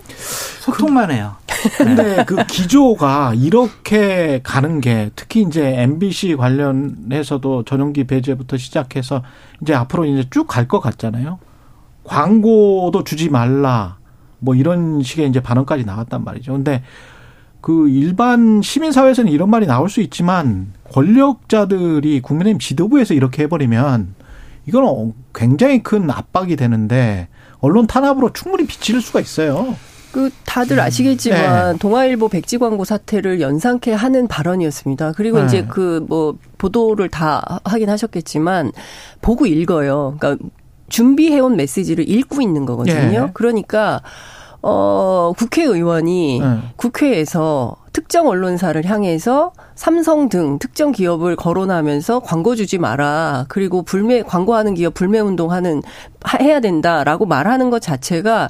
소통만 0.61 1.11
해요. 1.11 1.35
근데 1.77 2.23
그 2.25 2.35
기조가 2.47 3.33
이렇게 3.35 4.39
가는 4.43 4.81
게 4.81 5.11
특히 5.15 5.41
이제 5.43 5.81
MBC 5.81 6.35
관련해서도 6.35 7.63
전용기 7.63 8.05
배제부터 8.05 8.57
시작해서 8.57 9.21
이제 9.61 9.73
앞으로 9.75 10.05
이제 10.05 10.27
쭉 10.31 10.47
갈 10.47 10.67
것 10.67 10.79
같잖아요. 10.79 11.38
광고도 12.06 13.04
주지 13.04 13.30
말라. 13.30 13.98
뭐 14.39 14.56
이런 14.56 15.02
식의 15.02 15.28
이제 15.30 15.39
반응까지 15.41 15.86
나왔단 15.86 16.24
말이죠. 16.24 16.54
근데 16.54 16.84
그 17.62 17.89
일반 17.89 18.62
시민사회에서는 18.62 19.32
이런 19.32 19.50
말이 19.50 19.65
나올 19.65 19.89
수 19.89 20.02
있지만 20.02 20.74
권력자들이 20.91 22.22
국민의힘 22.22 22.60
지도부에서 22.60 23.13
이렇게 23.15 23.44
해버리면 23.44 24.13
이건 24.68 25.13
굉장히 25.34 25.82
큰 25.82 26.10
압박이 26.10 26.56
되는데 26.56 27.28
언론 27.60 27.88
탄압으로 27.88 28.34
충분히 28.34 28.68
비칠 28.68 29.02
수가 29.02 29.20
있어요. 29.20 29.76
그 30.12 30.30
다들 30.46 30.80
아시겠지만 30.80 31.74
네. 31.74 31.80
동아일보 31.80 32.30
백지 32.30 32.58
광고 32.58 32.86
사태를 32.86 33.41
연상케 33.41 33.91
하는 33.91 34.28
발언이었습니다. 34.28 35.12
그리고 35.12 35.39
네. 35.39 35.46
이제 35.46 35.65
그 35.65 36.06
뭐 36.08 36.38
보도를 36.58 37.10
다 37.10 37.60
하긴 37.65 37.89
하셨겠지만 37.89 38.72
보고 39.22 39.46
읽어요. 39.46 40.15
그러니까 40.20 40.46
준비해온 40.89 41.56
메시지를 41.56 42.08
읽고 42.10 42.41
있는 42.41 42.65
거거든요. 42.65 43.26
네. 43.26 43.32
그러니까 43.34 44.02
어, 44.62 45.34
국회의원이 45.38 46.39
네. 46.39 46.58
국회에서 46.76 47.76
특정 47.93 48.28
언론사를 48.28 48.84
향해서 48.84 49.54
삼성 49.76 50.28
등 50.28 50.60
특정 50.60 50.91
기업을 50.91 51.36
거론하면서 51.36 52.21
광고 52.21 52.56
주지 52.56 52.78
마라. 52.78 53.45
그리고 53.48 53.84
불매 53.84 54.24
광고하는 54.24 54.74
기업 54.74 54.93
불매 54.95 55.19
운동하는 55.19 55.82
해야 56.41 56.60
된다라고 56.60 57.26
말하는 57.26 57.69
것 57.69 57.82
자체가 57.82 58.50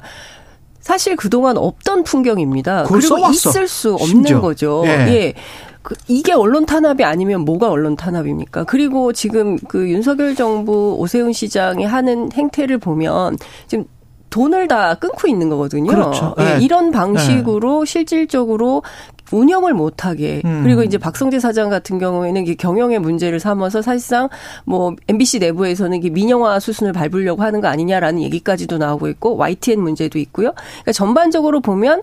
사실 0.86 1.16
그동안 1.16 1.56
없던 1.56 2.04
풍경입니다. 2.04 2.84
그리고 2.84 3.16
써왔어. 3.16 3.50
있을 3.50 3.66
수 3.66 3.94
없는 3.94 4.06
심지어. 4.06 4.40
거죠. 4.40 4.84
예. 4.86 4.90
예. 4.90 5.34
그 5.82 5.96
이게 6.06 6.32
언론 6.32 6.64
탄압이 6.64 7.02
아니면 7.02 7.40
뭐가 7.40 7.68
언론 7.68 7.96
탄압입니까? 7.96 8.62
그리고 8.64 9.12
지금 9.12 9.58
그 9.66 9.88
윤석열 9.90 10.36
정부 10.36 10.94
오세훈 11.00 11.32
시장이 11.32 11.84
하는 11.84 12.30
행태를 12.32 12.78
보면 12.78 13.36
지금 13.66 13.84
돈을 14.30 14.68
다 14.68 14.94
끊고 14.94 15.26
있는 15.26 15.48
거거든요. 15.48 15.90
그렇죠. 15.90 16.34
네. 16.38 16.58
네. 16.58 16.64
이런 16.64 16.92
방식으로 16.92 17.84
네. 17.84 17.90
실질적으로 17.90 18.84
운영을 19.32 19.74
못하게 19.74 20.42
음. 20.44 20.62
그리고 20.62 20.82
이제 20.82 20.98
박성재 20.98 21.40
사장 21.40 21.70
같은 21.70 21.98
경우에는 21.98 22.44
경영의 22.56 22.98
문제를 22.98 23.40
삼아서 23.40 23.82
사실상 23.82 24.28
뭐 24.64 24.94
MBC 25.08 25.40
내부에서는 25.40 26.00
민영화 26.10 26.60
수순을 26.60 26.92
밟으려고 26.92 27.42
하는 27.42 27.60
거 27.60 27.68
아니냐라는 27.68 28.22
얘기까지도 28.22 28.78
나오고 28.78 29.08
있고 29.08 29.36
YTN 29.36 29.80
문제도 29.80 30.18
있고요. 30.18 30.52
그러니까 30.52 30.92
전반적으로 30.92 31.60
보면 31.60 32.02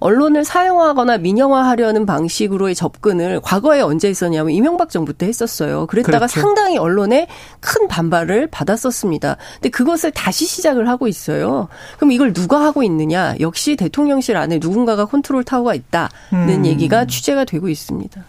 언론을 0.00 0.44
사용하거나 0.44 1.18
민영화하려는 1.18 2.06
방식으로의 2.06 2.74
접근을 2.74 3.40
과거에 3.40 3.80
언제 3.80 4.08
했었냐면 4.08 4.52
이명박 4.52 4.90
정부 4.90 5.12
때 5.12 5.26
했었어요. 5.26 5.86
그랬다가 5.86 6.26
그렇죠. 6.26 6.40
상당히 6.40 6.78
언론에 6.78 7.26
큰 7.60 7.88
반발을 7.88 8.48
받았었습니다. 8.48 9.36
근데 9.54 9.68
그것을 9.70 10.10
다시 10.12 10.46
시작을 10.46 10.88
하고 10.88 11.08
있어요. 11.08 11.68
그럼 11.96 12.12
이걸 12.12 12.32
누가 12.32 12.62
하고 12.62 12.82
있느냐? 12.82 13.34
역시 13.40 13.76
대통령실 13.76 14.36
안에 14.36 14.58
누군가가 14.60 15.06
컨트롤 15.06 15.44
타워가 15.44 15.74
있다는 15.74 16.10
음. 16.32 16.66
얘기가 16.66 17.06
취재가 17.06 17.44
되고 17.44 17.68
있습니다. 17.68 18.24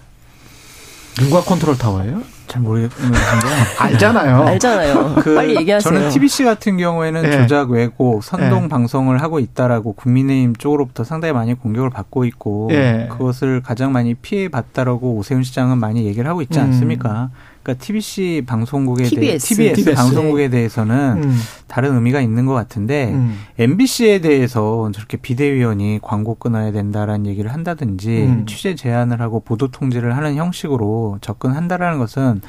누가 1.20 1.42
컨트롤 1.42 1.78
타워예요? 1.78 2.24
잘 2.50 2.62
모르겠는데 2.64 3.18
알잖아요. 3.80 4.44
알잖아요. 4.44 5.16
그 5.22 5.36
빨리 5.36 5.56
얘기하세요. 5.56 5.94
저는 5.94 6.10
TBC 6.10 6.44
같은 6.44 6.78
경우에는 6.78 7.22
네. 7.22 7.32
조작 7.32 7.70
왜곡 7.70 8.24
선동 8.24 8.64
네. 8.64 8.68
방송을 8.68 9.22
하고 9.22 9.40
있다라고 9.40 9.94
국민의힘 9.94 10.56
쪽으로부터 10.56 11.04
상당히 11.04 11.32
많이 11.34 11.54
공격을 11.54 11.92
받고 11.92 12.26
있고 12.26 12.68
네. 12.72 13.08
그것을 13.12 13.62
가장 13.62 13.92
많이 13.92 14.16
피해 14.16 14.50
봤다라고 14.50 15.14
오세훈 15.14 15.44
시장은 15.44 15.78
많이 15.78 16.06
얘기를 16.06 16.28
하고 16.28 16.42
있지 16.42 16.60
음. 16.60 16.66
않습니까? 16.66 17.30
음. 17.32 17.59
그러니까 17.70 17.86
TBC 17.86 18.44
방송국에 18.48 19.04
TBS, 19.04 19.20
대해 19.20 19.38
TBS, 19.38 19.76
TBS 19.76 19.96
방송국에 19.96 20.44
네. 20.44 20.50
대해서는 20.50 21.24
음. 21.24 21.38
다른 21.68 21.94
의미가 21.96 22.22
있는 22.22 22.46
것 22.46 22.54
같은데 22.54 23.12
음. 23.14 23.40
MBC에 23.58 24.20
대해서 24.20 24.90
저렇게 24.94 25.18
비대위원이 25.18 26.00
광고 26.02 26.36
끊어야 26.36 26.72
된다라는 26.72 27.28
얘기를 27.28 27.54
한다든지 27.54 28.24
음. 28.24 28.46
취재 28.48 28.76
제한을 28.76 29.22
하고 29.22 29.40
보도 29.40 29.70
통제를 29.70 30.18
하는 30.18 30.36
형식으로 30.36 31.20
접근한다라는 31.22 32.00
것은 32.00 32.42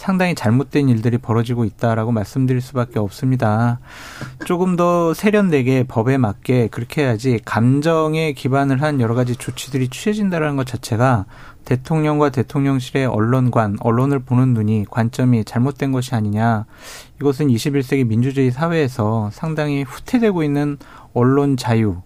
상당히 0.00 0.34
잘못된 0.34 0.88
일들이 0.88 1.18
벌어지고 1.18 1.66
있다라고 1.66 2.10
말씀드릴 2.10 2.62
수밖에 2.62 2.98
없습니다. 2.98 3.80
조금 4.46 4.74
더 4.74 5.12
세련되게 5.12 5.84
법에 5.84 6.16
맞게 6.16 6.68
그렇게 6.68 7.02
해야지 7.02 7.38
감정에 7.44 8.32
기반을 8.32 8.80
한 8.80 9.02
여러 9.02 9.14
가지 9.14 9.36
조치들이 9.36 9.88
취해진다는 9.88 10.56
것 10.56 10.66
자체가 10.66 11.26
대통령과 11.66 12.30
대통령실의 12.30 13.04
언론관, 13.04 13.76
언론을 13.80 14.20
보는 14.20 14.54
눈이 14.54 14.86
관점이 14.90 15.44
잘못된 15.44 15.92
것이 15.92 16.14
아니냐. 16.14 16.64
이것은 17.20 17.48
21세기 17.48 18.06
민주주의 18.06 18.50
사회에서 18.50 19.28
상당히 19.34 19.82
후퇴되고 19.82 20.42
있는 20.42 20.78
언론 21.12 21.58
자유, 21.58 22.00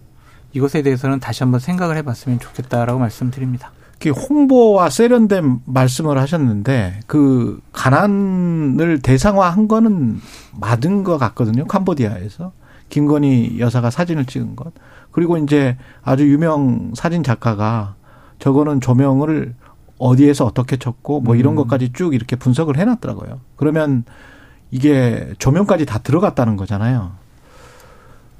이것에 0.51 0.81
대해서는 0.81 1.21
다시 1.21 1.43
한번 1.43 1.61
생각을 1.61 1.95
해봤으면 1.95 2.39
좋겠다라고 2.39 2.99
말씀드립니다. 2.99 3.71
홍보와 4.09 4.89
세련된 4.89 5.59
말씀을 5.65 6.17
하셨는데 6.17 6.99
그 7.07 7.61
가난을 7.71 8.99
대상화한 9.01 9.67
거는 9.67 10.19
맞은 10.59 11.03
것 11.03 11.17
같거든요. 11.17 11.65
캄보디아에서 11.65 12.51
김건희 12.89 13.59
여사가 13.59 13.89
사진을 13.89 14.25
찍은 14.25 14.55
것 14.55 14.73
그리고 15.11 15.37
이제 15.37 15.77
아주 16.03 16.27
유명 16.27 16.91
사진 16.93 17.23
작가가 17.23 17.95
저거는 18.39 18.81
조명을 18.81 19.55
어디에서 19.97 20.45
어떻게 20.45 20.77
쳤고 20.77 21.21
뭐 21.21 21.35
이런 21.35 21.53
음. 21.53 21.55
것까지 21.55 21.93
쭉 21.93 22.13
이렇게 22.13 22.35
분석을 22.35 22.77
해놨더라고요. 22.77 23.39
그러면 23.55 24.03
이게 24.71 25.33
조명까지 25.39 25.85
다 25.85 25.99
들어갔다는 25.99 26.57
거잖아요. 26.57 27.13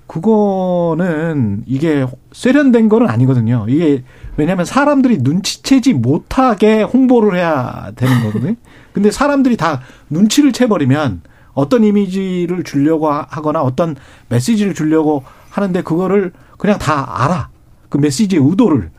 그거는 0.08 1.64
이게 1.66 2.06
세련된 2.32 2.90
거는 2.90 3.10
아니거든요. 3.10 3.66
이게 3.68 4.04
왜냐하면 4.38 4.66
사람들이 4.66 5.20
눈치채지 5.22 5.94
못하게 5.94 6.84
홍보를 6.84 7.38
해야 7.38 7.92
되는 7.96 8.24
거거든요. 8.24 8.56
근데 8.94 9.12
사람들이 9.12 9.58
다 9.58 9.82
눈치를 10.10 10.52
채버리면 10.52 11.22
어떤 11.54 11.84
이미지를 11.84 12.64
주려고 12.64 13.10
하거나 13.10 13.62
어떤 13.62 13.96
메시지를 14.30 14.74
주려고 14.74 15.24
하는데 15.50 15.82
그거를 15.82 16.34
그냥 16.58 16.78
다 16.78 17.24
알아. 17.24 17.50
그 17.90 17.98
메시지의 17.98 18.42
의도를. 18.44 18.92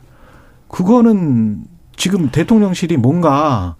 그거는 0.68 1.64
지금 1.96 2.30
대통령실이 2.30 2.96
뭔가 2.96 3.76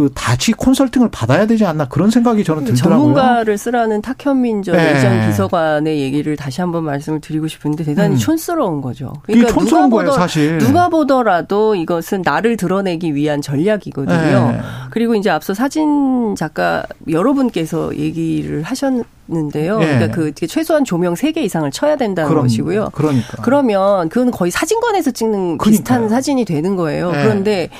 그 0.00 0.08
다시 0.14 0.52
컨설팅을 0.52 1.10
받아야 1.10 1.46
되지 1.46 1.66
않나 1.66 1.86
그런 1.86 2.10
생각이 2.10 2.42
저는 2.42 2.64
들더라고요. 2.64 2.98
전문가를 2.98 3.58
쓰라는 3.58 4.00
탁현민 4.00 4.62
전 4.62 4.74
네. 4.74 4.94
의장 4.94 5.26
비서관의 5.26 6.00
얘기를 6.00 6.36
다시 6.36 6.62
한번 6.62 6.84
말씀을 6.84 7.20
드리고 7.20 7.48
싶은데 7.48 7.84
대단히 7.84 8.14
음. 8.14 8.16
촌스러운 8.16 8.80
거죠. 8.80 9.12
그러니까 9.24 9.52
누가 9.52 9.88
거예요, 9.90 10.12
사실. 10.12 10.56
누가 10.56 10.88
보더라도 10.88 11.74
이것은 11.74 12.22
나를 12.24 12.56
드러내기 12.56 13.14
위한 13.14 13.42
전략이거든요. 13.42 14.52
네. 14.52 14.60
그리고 14.90 15.14
이제 15.14 15.28
앞서 15.28 15.52
사진 15.52 16.34
작가 16.34 16.82
여러분께서 17.06 17.94
얘기를 17.94 18.62
하셨 18.62 18.94
는데요. 19.32 19.78
네. 19.78 19.86
그러니까 19.86 20.16
그 20.16 20.32
최소한 20.34 20.84
조명 20.84 21.14
3개 21.14 21.36
이상을 21.36 21.70
쳐야 21.70 21.94
된다는 21.94 22.28
그럼, 22.28 22.46
것이고요. 22.46 22.88
그러니까. 22.92 23.42
그러면 23.42 24.08
그건 24.08 24.32
거의 24.32 24.50
사진관에서 24.50 25.12
찍는 25.12 25.58
그러니까요. 25.58 25.70
비슷한 25.70 26.08
사진이 26.08 26.44
되는 26.44 26.74
거예요. 26.74 27.12
네. 27.12 27.22
그런데 27.22 27.70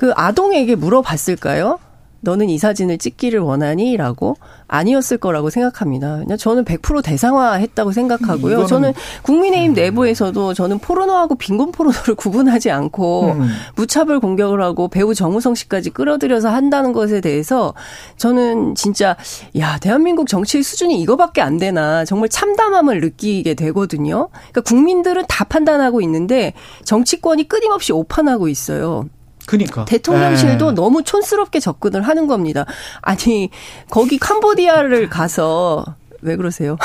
그 0.00 0.12
아동에게 0.16 0.76
물어봤을까요? 0.76 1.78
너는 2.22 2.48
이 2.48 2.56
사진을 2.56 2.96
찍기를 2.96 3.40
원하니? 3.40 3.98
라고 3.98 4.34
아니었을 4.66 5.18
거라고 5.18 5.50
생각합니다. 5.50 6.20
그냥 6.20 6.38
저는 6.38 6.64
100% 6.64 7.04
대상화 7.04 7.56
했다고 7.56 7.92
생각하고요. 7.92 8.64
저는 8.64 8.94
국민의힘 9.20 9.74
내부에서도 9.74 10.54
저는 10.54 10.78
포르노하고 10.78 11.34
빈곤 11.34 11.70
포르노를 11.70 12.14
구분하지 12.16 12.70
않고 12.70 13.32
음. 13.32 13.48
무차별 13.74 14.20
공격을 14.20 14.62
하고 14.62 14.88
배우 14.88 15.14
정우성 15.14 15.54
씨까지 15.54 15.90
끌어들여서 15.90 16.48
한다는 16.48 16.94
것에 16.94 17.20
대해서 17.20 17.74
저는 18.16 18.76
진짜 18.76 19.18
야 19.58 19.76
대한민국 19.76 20.28
정치 20.28 20.62
수준이 20.62 20.98
이거밖에 21.02 21.42
안 21.42 21.58
되나 21.58 22.06
정말 22.06 22.30
참담함을 22.30 23.02
느끼게 23.02 23.52
되거든요. 23.52 24.30
그러니까 24.32 24.62
국민들은 24.62 25.24
다 25.28 25.44
판단하고 25.44 26.00
있는데 26.00 26.54
정치권이 26.84 27.48
끊임없이 27.48 27.92
오판하고 27.92 28.48
있어요. 28.48 29.04
그니까. 29.46 29.84
대통령실도 29.84 30.66
에. 30.66 30.68
네. 30.70 30.74
너무 30.74 31.02
촌스럽게 31.02 31.60
접근을 31.60 32.02
하는 32.02 32.26
겁니다. 32.26 32.66
아니, 33.00 33.50
거기 33.88 34.18
캄보디아를 34.18 35.08
가서 35.08 35.84
왜 36.22 36.36
그러세요? 36.36 36.76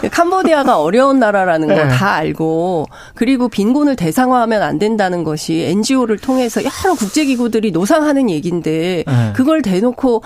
네. 0.00 0.08
캄보디아가 0.10 0.80
어려운 0.80 1.18
나라라는 1.18 1.68
거다 1.68 1.88
네. 1.88 2.04
알고 2.04 2.86
그리고 3.14 3.48
빈곤을 3.48 3.96
대상화하면 3.96 4.62
안 4.62 4.78
된다는 4.78 5.22
것이 5.22 5.62
NGO를 5.62 6.18
통해서 6.18 6.60
여러 6.62 6.94
국제기구들이 6.94 7.70
노상하는 7.70 8.30
얘기인데 8.30 9.04
네. 9.06 9.32
그걸 9.34 9.62
대놓고 9.62 10.22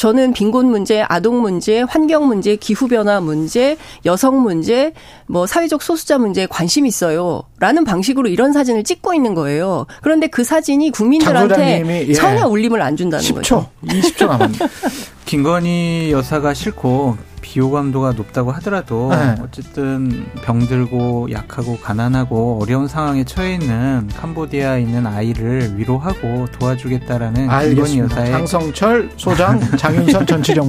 저는 0.00 0.32
빈곤 0.32 0.70
문제, 0.70 1.04
아동 1.06 1.42
문제, 1.42 1.82
환경 1.82 2.26
문제, 2.26 2.56
기후 2.56 2.88
변화 2.88 3.20
문제, 3.20 3.76
여성 4.06 4.40
문제, 4.40 4.94
뭐 5.26 5.46
사회적 5.46 5.82
소수자 5.82 6.16
문제에 6.16 6.46
관심 6.46 6.86
있어요. 6.86 7.42
라는 7.58 7.84
방식으로 7.84 8.26
이런 8.28 8.54
사진을 8.54 8.82
찍고 8.82 9.12
있는 9.12 9.34
거예요. 9.34 9.84
그런데 10.00 10.26
그 10.26 10.42
사진이 10.42 10.92
국민들한테 10.92 11.84
예. 12.08 12.12
전혀 12.14 12.46
울림을 12.46 12.80
안 12.80 12.96
준다는 12.96 13.22
10초, 13.22 13.34
거죠. 13.34 13.68
20초 13.84 14.26
남았네. 14.26 14.56
김건희 15.26 16.12
여사가 16.12 16.54
싫고 16.54 17.18
비호감도가 17.50 18.12
높다고 18.12 18.52
하더라도 18.52 19.10
네. 19.10 19.34
어쨌든 19.42 20.24
병들고 20.44 21.32
약하고 21.32 21.78
가난하고 21.78 22.60
어려운 22.62 22.86
상황에 22.86 23.24
처해 23.24 23.54
있는 23.54 24.08
캄보디아에 24.20 24.82
있는 24.82 25.04
아이를 25.04 25.76
위로하고 25.76 26.46
도와주겠다라는 26.52 27.48
김건희 27.48 27.98
여사의 27.98 28.30
장성철 28.30 29.10
소장 29.16 29.58
장윤선 29.76 30.26
전치정무 30.26 30.68